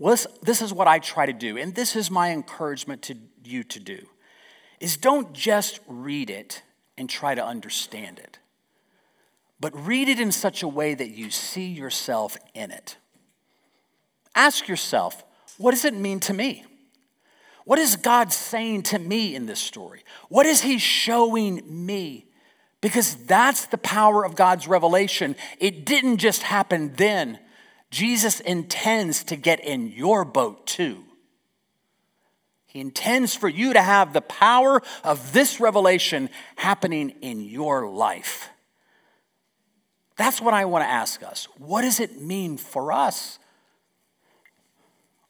This 0.00 0.62
is 0.62 0.72
what 0.72 0.88
I 0.88 0.98
try 0.98 1.26
to 1.26 1.34
do, 1.34 1.58
and 1.58 1.74
this 1.74 1.94
is 1.94 2.10
my 2.10 2.30
encouragement 2.30 3.02
to 3.02 3.16
you 3.44 3.62
to 3.64 3.78
do. 3.78 4.06
Is 4.80 4.96
don't 4.96 5.34
just 5.34 5.80
read 5.86 6.30
it 6.30 6.62
and 6.96 7.10
try 7.10 7.34
to 7.34 7.44
understand 7.44 8.18
it, 8.18 8.38
but 9.60 9.86
read 9.86 10.08
it 10.08 10.18
in 10.18 10.32
such 10.32 10.62
a 10.62 10.68
way 10.68 10.94
that 10.94 11.10
you 11.10 11.30
see 11.30 11.66
yourself 11.66 12.38
in 12.54 12.70
it. 12.70 12.96
Ask 14.34 14.68
yourself, 14.68 15.24
what 15.58 15.72
does 15.72 15.84
it 15.84 15.94
mean 15.94 16.20
to 16.20 16.32
me? 16.32 16.64
What 17.64 17.78
is 17.78 17.96
God 17.96 18.32
saying 18.32 18.82
to 18.84 18.98
me 18.98 19.34
in 19.34 19.46
this 19.46 19.60
story? 19.60 20.04
What 20.28 20.46
is 20.46 20.62
He 20.62 20.78
showing 20.78 21.62
me? 21.86 22.26
Because 22.80 23.14
that's 23.14 23.66
the 23.66 23.78
power 23.78 24.24
of 24.24 24.34
God's 24.34 24.66
revelation. 24.66 25.36
It 25.60 25.86
didn't 25.86 26.18
just 26.18 26.42
happen 26.42 26.94
then, 26.96 27.38
Jesus 27.90 28.40
intends 28.40 29.22
to 29.24 29.36
get 29.36 29.60
in 29.60 29.86
your 29.86 30.24
boat 30.24 30.66
too. 30.66 31.04
He 32.66 32.80
intends 32.80 33.34
for 33.34 33.48
you 33.48 33.74
to 33.74 33.82
have 33.82 34.14
the 34.14 34.22
power 34.22 34.80
of 35.04 35.34
this 35.34 35.60
revelation 35.60 36.30
happening 36.56 37.10
in 37.20 37.42
your 37.42 37.86
life. 37.86 38.48
That's 40.16 40.40
what 40.40 40.54
I 40.54 40.64
want 40.64 40.84
to 40.84 40.88
ask 40.88 41.22
us. 41.22 41.48
What 41.58 41.82
does 41.82 42.00
it 42.00 42.22
mean 42.22 42.56
for 42.56 42.92
us? 42.92 43.38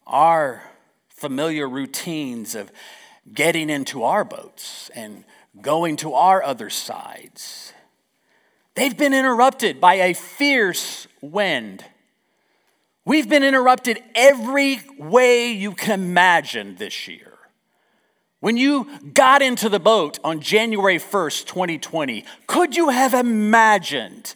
Our 0.07 0.63
familiar 1.09 1.69
routines 1.69 2.55
of 2.55 2.73
getting 3.33 3.71
into 3.71 4.03
our 4.03 4.25
boats 4.25 4.91
and 4.95 5.25
going 5.61 5.97
to 5.97 6.15
our 6.15 6.43
other 6.43 6.71
sides. 6.71 7.73
They've 8.75 8.97
been 8.97 9.13
interrupted 9.13 9.81
by 9.81 9.95
a 9.95 10.15
fierce 10.15 11.07
wind. 11.21 11.85
We've 13.05 13.29
been 13.29 13.43
interrupted 13.43 14.03
every 14.15 14.81
way 14.99 15.53
you 15.53 15.73
can 15.73 16.01
imagine 16.01 16.77
this 16.77 17.07
year. 17.07 17.33
When 18.41 18.57
you 18.57 18.89
got 19.15 19.43
into 19.43 19.69
the 19.69 19.79
boat 19.79 20.19
on 20.25 20.41
January 20.41 20.99
1st, 20.99 21.47
2020, 21.47 22.25
could 22.47 22.77
you 22.77 22.89
have 22.89 23.15
imagined 23.15 24.35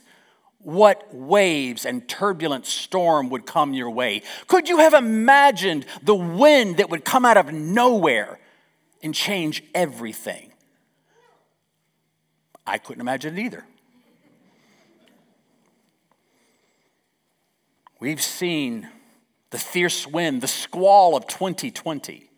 what 0.67 1.15
waves 1.15 1.87
and 1.87 2.09
turbulent 2.09 2.67
storm 2.67 3.29
would 3.29 3.47
come 3.47 3.73
your 3.73 3.89
way. 3.89 4.21
Could 4.49 4.69
you 4.69 4.79
have 4.79 4.95
imagined 4.95 5.87
the 6.03 6.13
wind 6.13 6.79
that 6.79 6.91
would 6.91 7.05
come 7.05 7.25
out 7.25 7.37
of 7.37 7.53
nowhere 7.53 8.41
and 9.01 9.15
change 9.15 9.63
everything? 9.77 10.51
I 12.67 12.79
couldn't 12.79 13.01
imagine 13.01 13.39
it 13.39 13.43
either. 13.43 13.65
We've 18.01 18.21
seen 18.21 18.89
the 19.51 19.59
fierce 19.59 20.05
wind, 20.05 20.41
the 20.41 20.49
squall 20.49 21.17
of 21.17 21.29
2020, 21.29 22.29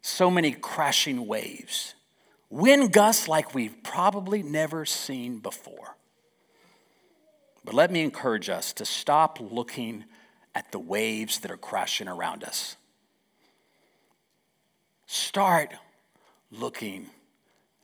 so 0.00 0.30
many 0.30 0.52
crashing 0.52 1.26
waves, 1.26 1.94
wind 2.48 2.90
gusts 2.90 3.28
like 3.28 3.54
we've 3.54 3.82
probably 3.82 4.42
never 4.42 4.86
seen 4.86 5.40
before. 5.40 5.97
But 7.68 7.74
let 7.74 7.90
me 7.90 8.00
encourage 8.00 8.48
us 8.48 8.72
to 8.72 8.86
stop 8.86 9.38
looking 9.42 10.06
at 10.54 10.72
the 10.72 10.78
waves 10.78 11.40
that 11.40 11.50
are 11.50 11.58
crashing 11.58 12.08
around 12.08 12.42
us. 12.42 12.78
Start 15.04 15.74
looking 16.50 17.10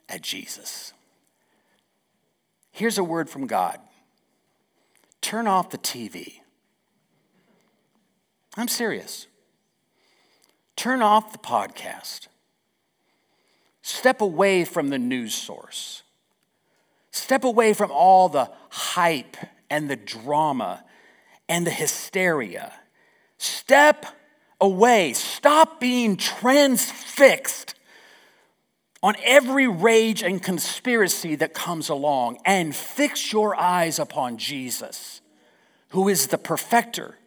at 0.09 0.23
Jesus. 0.23 0.95
Here's 2.73 2.97
a 2.97 3.05
word 3.05 3.29
from 3.29 3.47
God 3.47 3.79
turn 5.21 5.47
off 5.47 5.69
the 5.69 5.77
TV. 5.77 6.41
I'm 8.57 8.69
serious. 8.69 9.27
Turn 10.77 11.03
off 11.03 11.31
the 11.31 11.39
podcast. 11.39 12.29
Step 13.83 14.23
away 14.23 14.65
from 14.65 14.89
the 14.89 14.99
news 14.99 15.35
source. 15.35 16.05
Step 17.11 17.45
away 17.45 17.75
from 17.75 17.91
all 17.91 18.31
the 18.31 18.51
hype 18.71 19.37
and 19.75 19.91
the 19.91 19.97
drama 19.97 20.85
and 21.49 21.67
the 21.67 21.71
hysteria. 21.73 22.73
Step 23.39 24.07
away. 24.61 25.13
Stop 25.15 25.81
being 25.81 26.17
transfixed 26.17 27.75
on 29.03 29.17
every 29.25 29.67
rage 29.67 30.23
and 30.23 30.41
conspiracy 30.41 31.35
that 31.35 31.55
comes 31.55 31.89
along 31.89 32.39
and 32.45 32.75
fix 32.75 33.33
your 33.33 33.57
eyes 33.57 33.99
upon 33.99 34.39
Jesus, 34.39 35.21
who 35.89 36.09
is 36.09 36.29
the 36.29 36.39
perfecter, 36.39 37.19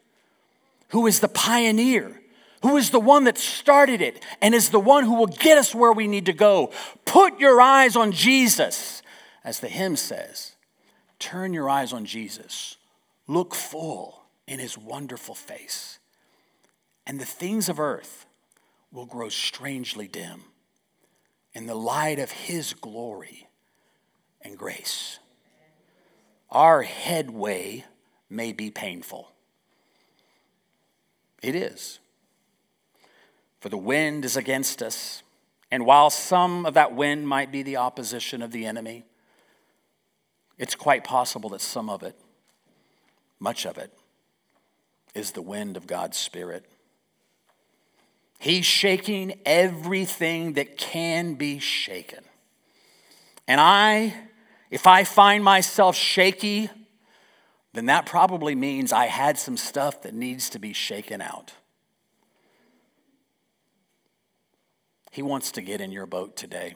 who 0.92 1.06
is 1.06 1.20
the 1.20 1.28
pioneer, 1.28 2.22
who 2.64 2.78
is 2.78 2.92
the 2.92 3.00
one 3.00 3.26
that 3.26 3.38
started 3.38 4.02
it 4.02 4.24
and 4.42 4.56
is 4.56 4.70
the 4.70 4.80
one 4.80 5.04
who 5.04 5.16
will 5.16 5.28
get 5.28 5.58
us 5.58 5.76
where 5.76 5.92
we 5.92 6.08
need 6.08 6.28
to 6.28 6.34
go. 6.34 6.72
Put 7.04 7.42
your 7.42 7.60
eyes 7.60 7.98
on 7.98 8.14
Jesus, 8.14 9.04
as 9.44 9.60
the 9.60 9.68
hymn 9.68 9.98
says. 9.98 10.54
Turn 11.20 11.54
your 11.54 11.70
eyes 11.70 11.94
on 11.94 12.06
Jesus. 12.06 12.78
Look 13.28 13.56
full 13.56 14.24
in 14.48 14.60
his 14.60 14.78
wonderful 14.78 15.36
face. 15.36 16.00
And 17.06 17.20
the 17.20 17.26
things 17.26 17.70
of 17.70 17.80
earth 17.80 18.26
will 18.92 19.06
grow 19.06 19.30
strangely 19.30 20.08
dim 20.08 20.44
in 21.54 21.66
the 21.66 21.76
light 21.76 22.20
of 22.20 22.32
his 22.32 22.74
glory 22.74 23.48
and 24.42 24.58
grace. 24.58 25.20
Our 26.50 26.84
headway 26.84 27.86
may 28.30 28.54
be 28.54 28.70
painful. 28.70 29.32
It 31.42 31.56
is. 31.56 32.00
For 33.60 33.70
the 33.70 33.78
wind 33.78 34.24
is 34.24 34.38
against 34.38 34.82
us. 34.82 35.24
And 35.72 35.86
while 35.86 36.10
some 36.10 36.66
of 36.66 36.74
that 36.76 36.94
wind 36.94 37.28
might 37.28 37.52
be 37.52 37.64
the 37.64 37.78
opposition 37.78 38.42
of 38.42 38.52
the 38.52 38.66
enemy, 38.66 39.06
it's 40.58 40.76
quite 40.76 41.04
possible 41.04 41.50
that 41.52 41.62
some 41.62 41.90
of 41.90 42.04
it, 42.04 42.16
much 43.40 43.66
of 43.66 43.78
it, 43.78 43.94
is 45.14 45.32
the 45.32 45.42
wind 45.42 45.78
of 45.78 45.88
God's 45.88 46.18
Spirit. 46.18 46.66
He's 48.40 48.66
shaking 48.66 49.40
everything 49.46 50.54
that 50.54 50.78
can 50.78 51.36
be 51.36 51.60
shaken. 51.60 52.24
And 53.48 53.60
I, 53.60 54.14
if 54.70 54.86
I 54.86 55.04
find 55.04 55.44
myself 55.44 55.96
shaky, 55.96 56.70
then 57.74 57.88
that 57.88 58.06
probably 58.06 58.56
means 58.56 58.92
I 58.92 59.06
had 59.06 59.38
some 59.38 59.58
stuff 59.58 60.02
that 60.04 60.14
needs 60.14 60.50
to 60.52 60.60
be 60.60 60.74
shaken 60.74 61.22
out. 61.22 61.54
He 65.12 65.22
wants 65.22 65.52
to 65.54 65.62
get 65.62 65.82
in 65.82 65.92
your 65.92 66.06
boat 66.06 66.36
today. 66.36 66.76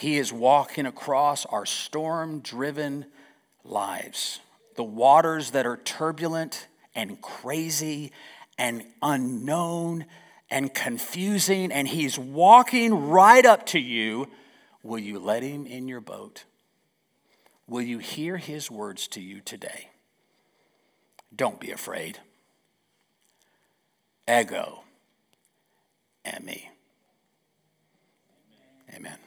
He 0.00 0.16
is 0.16 0.32
walking 0.32 0.86
across 0.86 1.44
our 1.44 1.66
storm 1.66 2.40
driven 2.40 3.04
lives, 3.64 4.40
the 4.74 4.82
waters 4.82 5.50
that 5.50 5.66
are 5.66 5.76
turbulent 5.76 6.68
and 6.94 7.20
crazy 7.20 8.10
and 8.56 8.82
unknown 9.02 10.06
and 10.48 10.72
confusing, 10.72 11.70
and 11.70 11.86
He's 11.86 12.18
walking 12.18 13.10
right 13.10 13.44
up 13.44 13.66
to 13.66 13.78
you. 13.78 14.30
Will 14.82 14.98
you 14.98 15.18
let 15.18 15.42
Him 15.42 15.66
in 15.66 15.86
your 15.86 16.00
boat? 16.00 16.44
Will 17.66 17.82
you 17.82 17.98
hear 17.98 18.38
His 18.38 18.70
words 18.70 19.06
to 19.08 19.20
you 19.20 19.42
today? 19.42 19.90
Don't 21.36 21.60
be 21.60 21.72
afraid. 21.72 22.20
Ego 24.26 24.80
eimi. 26.24 26.62
Amen. 28.94 29.18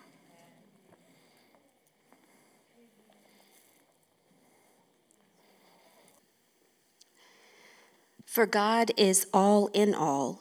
For 8.33 8.47
God 8.47 8.89
is 8.97 9.27
all 9.31 9.67
in 9.75 9.93
all. 9.93 10.39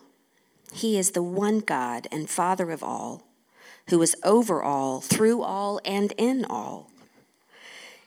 He 0.72 0.96
is 0.96 1.10
the 1.10 1.22
one 1.22 1.58
God 1.58 2.08
and 2.10 2.30
Father 2.30 2.70
of 2.70 2.82
all, 2.82 3.24
who 3.90 4.00
is 4.00 4.16
over 4.24 4.62
all, 4.62 5.02
through 5.02 5.42
all, 5.42 5.78
and 5.84 6.14
in 6.16 6.46
all. 6.46 6.90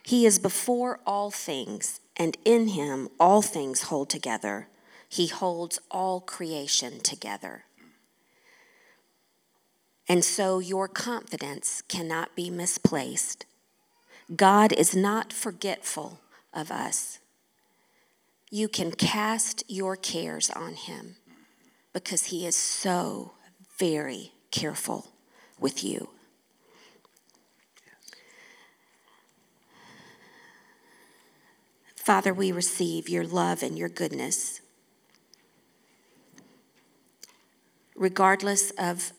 He 0.01 0.25
is 0.25 0.39
before 0.39 1.01
all 1.05 1.29
things, 1.29 1.99
and 2.17 2.35
in 2.43 2.69
him 2.69 3.09
all 3.19 3.43
things 3.43 3.83
hold 3.83 4.09
together. 4.09 4.69
He 5.07 5.27
holds 5.27 5.77
all 5.91 6.19
creation 6.19 6.99
together. 7.01 7.65
And 10.09 10.25
so 10.25 10.57
your 10.57 10.87
confidence 10.87 11.83
cannot 11.87 12.35
be 12.35 12.49
misplaced. 12.49 13.45
God 14.35 14.73
is 14.73 14.95
not 14.95 15.31
forgetful 15.31 16.21
of 16.55 16.71
us 16.71 17.19
you 18.55 18.69
can 18.69 18.89
cast 18.89 19.65
your 19.67 19.97
cares 19.97 20.49
on 20.51 20.75
him 20.75 21.17
because 21.91 22.27
he 22.27 22.47
is 22.47 22.55
so 22.55 23.33
very 23.77 24.31
careful 24.49 25.11
with 25.59 25.83
you. 25.83 26.07
Father, 31.97 32.33
we 32.33 32.53
receive 32.53 33.09
your 33.09 33.25
love 33.25 33.61
and 33.61 33.77
your 33.77 33.89
goodness. 33.89 34.61
Regardless 37.93 38.71
of 38.77 39.11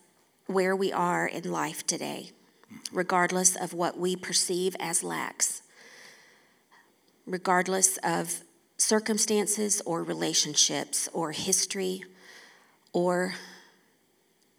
where 0.46 0.74
we 0.74 0.90
are 0.90 1.26
in 1.26 1.52
life 1.52 1.86
today, 1.86 2.30
regardless 2.90 3.54
of 3.54 3.74
what 3.74 3.98
we 3.98 4.16
perceive 4.16 4.74
as 4.80 5.04
lacks, 5.04 5.60
regardless 7.26 7.98
of 7.98 8.40
circumstances 8.76 9.80
or 9.86 10.02
relationships 10.02 11.08
or 11.12 11.32
history 11.32 12.04
or 12.92 13.34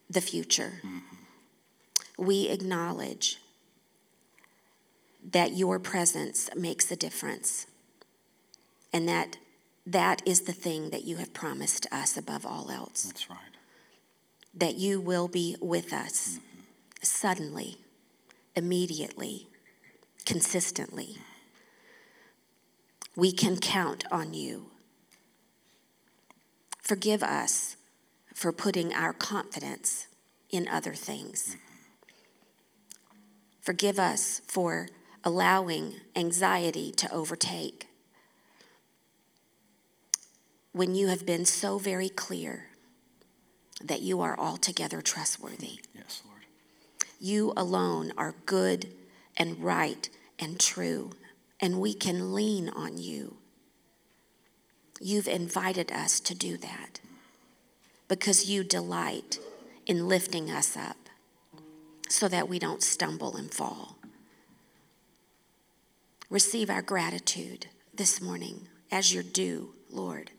the 0.10 0.22
future. 0.22 0.82
Mm-hmm. 0.86 1.00
We 2.18 2.50
acknowledge 2.50 3.40
that 5.32 5.56
your 5.56 5.78
presence 5.78 6.50
makes 6.56 6.90
a 6.92 6.96
difference 6.96 7.68
and 8.94 9.08
that 9.08 9.38
that 9.86 10.22
is 10.26 10.42
the 10.42 10.54
thing 10.54 10.90
that 10.90 11.04
you 11.04 11.18
have 11.18 11.34
promised 11.34 11.86
us 11.92 12.18
above 12.18 12.46
all 12.46 12.72
else. 12.72 13.04
That's 13.04 13.30
right. 13.30 13.38
That 14.54 14.76
you 14.76 15.00
will 15.00 15.28
be 15.28 15.56
with 15.62 15.94
us 15.94 16.40
mm-hmm. 16.40 16.62
suddenly, 17.04 17.78
immediately, 18.56 19.48
consistently 20.26 21.18
we 23.18 23.32
can 23.32 23.58
count 23.58 24.06
on 24.12 24.36
you. 24.36 24.68
Forgive 26.80 27.24
us 27.24 27.76
for 28.34 28.52
putting 28.52 28.94
our 28.94 29.12
confidence 29.12 30.06
in 30.52 30.68
other 30.68 30.94
things. 30.94 31.58
Forgive 33.60 33.98
us 33.98 34.42
for 34.48 34.88
allowing 35.24 35.96
anxiety 36.16 36.92
to 36.92 37.12
overtake 37.12 37.88
when 40.72 40.94
you 40.94 41.08
have 41.08 41.26
been 41.26 41.44
so 41.44 41.80
very 41.80 42.10
clear 42.10 42.68
that 43.84 44.02
you 44.02 44.22
are 44.22 44.40
altogether 44.40 45.02
trustworthy. 45.02 45.80
Yes, 45.96 46.22
Lord. 46.24 46.44
You 47.20 47.52
alone 47.58 48.12
are 48.16 48.36
good 48.46 48.94
and 49.36 49.60
right 49.60 50.08
and 50.38 50.60
true 50.60 51.14
and 51.60 51.80
we 51.80 51.94
can 51.94 52.34
lean 52.34 52.70
on 52.70 52.98
you. 52.98 53.38
You've 55.00 55.28
invited 55.28 55.92
us 55.92 56.20
to 56.22 56.36
do 56.36 56.58
that 56.58 57.00
because 58.08 58.50
you 58.50 58.64
delight 58.64 59.40
in 59.86 60.08
lifting 60.08 60.50
us 60.50 60.76
up 60.76 60.98
so 62.10 62.28
that 62.28 62.50
we 62.50 62.60
don't 62.60 62.82
stumble 62.82 63.36
and 63.36 63.54
fall. 63.54 63.98
Receive 66.30 66.70
our 66.70 66.82
gratitude 66.82 67.68
this 67.94 68.22
morning 68.22 68.68
as 68.92 69.14
your 69.14 69.24
due, 69.24 69.74
Lord. 69.90 70.32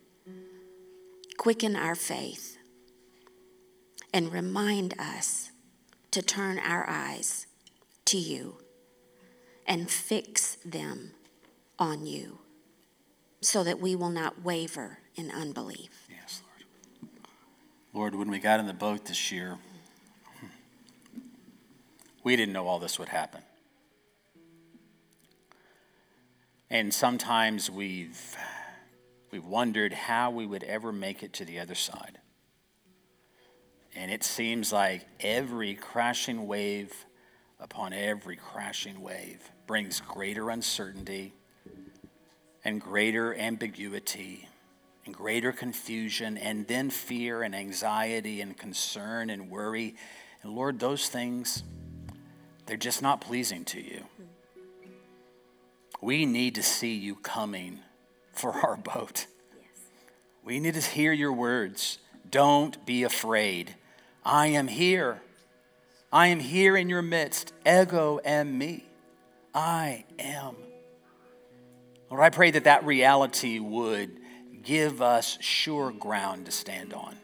Quicken 1.37 1.77
our 1.77 1.95
faith 1.95 2.59
and 4.13 4.33
remind 4.33 4.95
us 4.99 5.51
to 6.11 6.23
turn 6.23 6.59
our 6.59 6.89
eyes 6.89 7.47
to 8.07 8.19
you 8.19 8.59
and 9.69 9.91
fix 9.91 10.57
them 10.65 11.13
on 11.79 12.07
you 12.07 12.39
so 13.41 13.63
that 13.63 13.79
we 13.79 13.95
will 13.95 14.11
not 14.11 14.43
waver 14.43 14.99
in 15.15 15.31
unbelief. 15.31 16.09
Yes, 16.11 16.43
Lord. 17.93 18.03
Lord, 18.13 18.15
when 18.17 18.31
we 18.31 18.39
got 18.41 18.59
in 18.59 18.67
the 18.67 18.73
boat 18.73 19.05
this 19.05 19.31
year, 19.31 19.59
we 22.25 22.35
didn't 22.35 22.55
know 22.55 22.67
all 22.67 22.79
this 22.79 22.99
would 22.99 23.11
happen. 23.11 23.43
And 26.71 26.93
sometimes 26.93 27.71
we've, 27.71 28.37
we've 29.31 29.45
wondered 29.45 29.93
how 29.93 30.31
we 30.31 30.47
would 30.47 30.65
ever 30.65 30.93
make 30.93 31.23
it 31.23 31.33
to 31.35 31.45
the 31.45 31.61
other 31.61 31.75
side. 31.75 32.19
And 33.95 34.11
it 34.11 34.25
seems 34.25 34.73
like 34.73 35.07
every 35.21 35.75
crashing 35.75 36.47
wave 36.47 37.07
upon 37.61 37.93
every 37.93 38.37
crashing 38.37 39.01
wave 39.01 39.51
brings 39.67 40.01
greater 40.01 40.51
uncertainty 40.51 41.35
and 42.65 42.81
greater 42.81 43.35
ambiguity 43.35 44.49
and 45.05 45.15
greater 45.15 45.53
confusion 45.53 46.37
and 46.37 46.67
then 46.69 46.91
fear 46.91 47.43
and 47.43 47.55
anxiety 47.55 48.41
and 48.41 48.57
concern 48.57 49.31
and 49.31 49.51
worry. 49.51 49.97
And 50.43 50.55
Lord, 50.55 50.79
those 50.79 51.09
things, 51.09 51.63
they're 52.67 52.77
just 52.77 53.03
not 53.03 53.21
pleasing 53.21 53.65
to 53.67 53.81
you. 53.81 54.05
We 56.01 56.27
need 56.27 56.55
to 56.55 56.63
see 56.63 56.95
you 56.95 57.17
coming 57.17 57.81
for 58.33 58.53
our 58.53 58.77
boat. 58.77 59.27
We 60.45 60.61
need 60.61 60.75
to 60.75 60.81
hear 60.81 61.13
your 61.13 61.33
words. 61.33 61.99
Don't 62.31 62.85
be 62.87 63.03
afraid. 63.03 63.75
I 64.25 64.49
am 64.49 64.69
here. 64.69 65.23
I 66.13 66.29
am 66.29 66.41
here 66.41 66.77
in 66.77 66.89
your 66.89 67.03
midst. 67.03 67.53
Ego 67.67 68.21
eimi. 68.25 68.83
I 69.55 70.05
am. 70.19 70.57
Lord, 72.11 72.23
I 72.23 72.31
pray 72.31 72.51
that 72.53 72.65
that 72.65 72.85
reality 72.87 73.59
would 73.59 74.19
give 74.63 75.03
us 75.03 75.39
sure 75.41 75.91
ground 75.91 76.47
to 76.47 76.53
stand 76.53 76.95
on. 76.95 77.17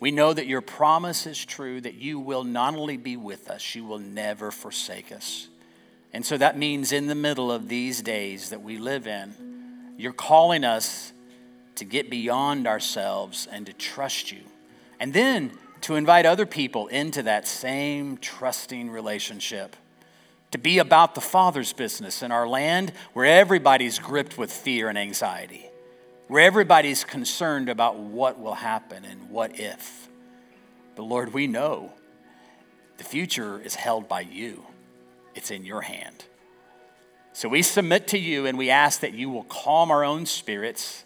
We 0.00 0.10
know 0.10 0.32
that 0.32 0.46
your 0.46 0.62
promise 0.62 1.26
is 1.26 1.44
true, 1.44 1.80
that 1.82 1.94
you 1.94 2.18
will 2.18 2.42
not 2.42 2.74
only 2.74 2.96
be 2.96 3.16
with 3.16 3.50
us, 3.50 3.74
you 3.74 3.84
will 3.84 3.98
never 3.98 4.50
forsake 4.50 5.12
us. 5.12 5.48
And 6.12 6.24
so 6.24 6.36
that 6.38 6.58
means 6.58 6.90
in 6.90 7.06
the 7.06 7.14
middle 7.14 7.52
of 7.52 7.68
these 7.68 8.02
days 8.02 8.50
that 8.50 8.62
we 8.62 8.78
live 8.78 9.06
in, 9.06 9.34
you're 9.98 10.12
calling 10.12 10.64
us 10.64 11.12
to 11.76 11.84
get 11.84 12.10
beyond 12.10 12.66
ourselves 12.66 13.46
and 13.50 13.66
to 13.66 13.72
trust 13.72 14.32
you. 14.32 14.40
And 14.98 15.12
then 15.12 15.52
to 15.82 15.94
invite 15.94 16.26
other 16.26 16.46
people 16.46 16.88
into 16.88 17.22
that 17.22 17.46
same 17.46 18.16
trusting 18.18 18.90
relationship, 18.90 19.76
to 20.50 20.58
be 20.58 20.78
about 20.78 21.14
the 21.14 21.20
Father's 21.20 21.72
business 21.72 22.22
in 22.22 22.32
our 22.32 22.46
land 22.46 22.92
where 23.12 23.26
everybody's 23.26 23.98
gripped 23.98 24.36
with 24.36 24.52
fear 24.52 24.88
and 24.88 24.98
anxiety, 24.98 25.66
where 26.28 26.44
everybody's 26.44 27.04
concerned 27.04 27.68
about 27.68 27.98
what 27.98 28.38
will 28.38 28.54
happen 28.54 29.04
and 29.04 29.30
what 29.30 29.58
if. 29.58 30.08
But 30.96 31.04
Lord, 31.04 31.32
we 31.32 31.46
know 31.46 31.92
the 32.98 33.04
future 33.04 33.60
is 33.60 33.74
held 33.74 34.08
by 34.08 34.20
you, 34.20 34.64
it's 35.34 35.50
in 35.50 35.64
your 35.64 35.82
hand. 35.82 36.24
So 37.32 37.48
we 37.48 37.62
submit 37.62 38.08
to 38.08 38.18
you 38.18 38.44
and 38.46 38.58
we 38.58 38.70
ask 38.70 39.00
that 39.00 39.14
you 39.14 39.30
will 39.30 39.44
calm 39.44 39.90
our 39.90 40.04
own 40.04 40.26
spirits, 40.26 41.04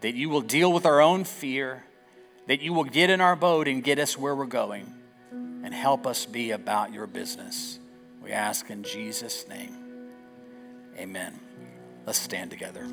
that 0.00 0.14
you 0.14 0.28
will 0.28 0.40
deal 0.40 0.72
with 0.72 0.86
our 0.86 1.00
own 1.00 1.24
fear 1.24 1.84
that 2.46 2.60
you 2.60 2.72
will 2.72 2.84
get 2.84 3.10
in 3.10 3.20
our 3.20 3.36
boat 3.36 3.68
and 3.68 3.82
get 3.84 3.98
us 3.98 4.18
where 4.18 4.34
we're 4.34 4.46
going. 4.46 4.86
and 5.64 5.72
help 5.72 6.06
us 6.06 6.26
be 6.26 6.50
about 6.50 6.92
your 6.92 7.06
business. 7.06 7.78
We 8.22 8.32
ask 8.32 8.68
in 8.70 8.82
Jesus' 8.82 9.46
name. 9.48 9.76
Amen. 10.98 11.38
Let's 12.04 12.18
stand 12.18 12.50
together. 12.50 12.86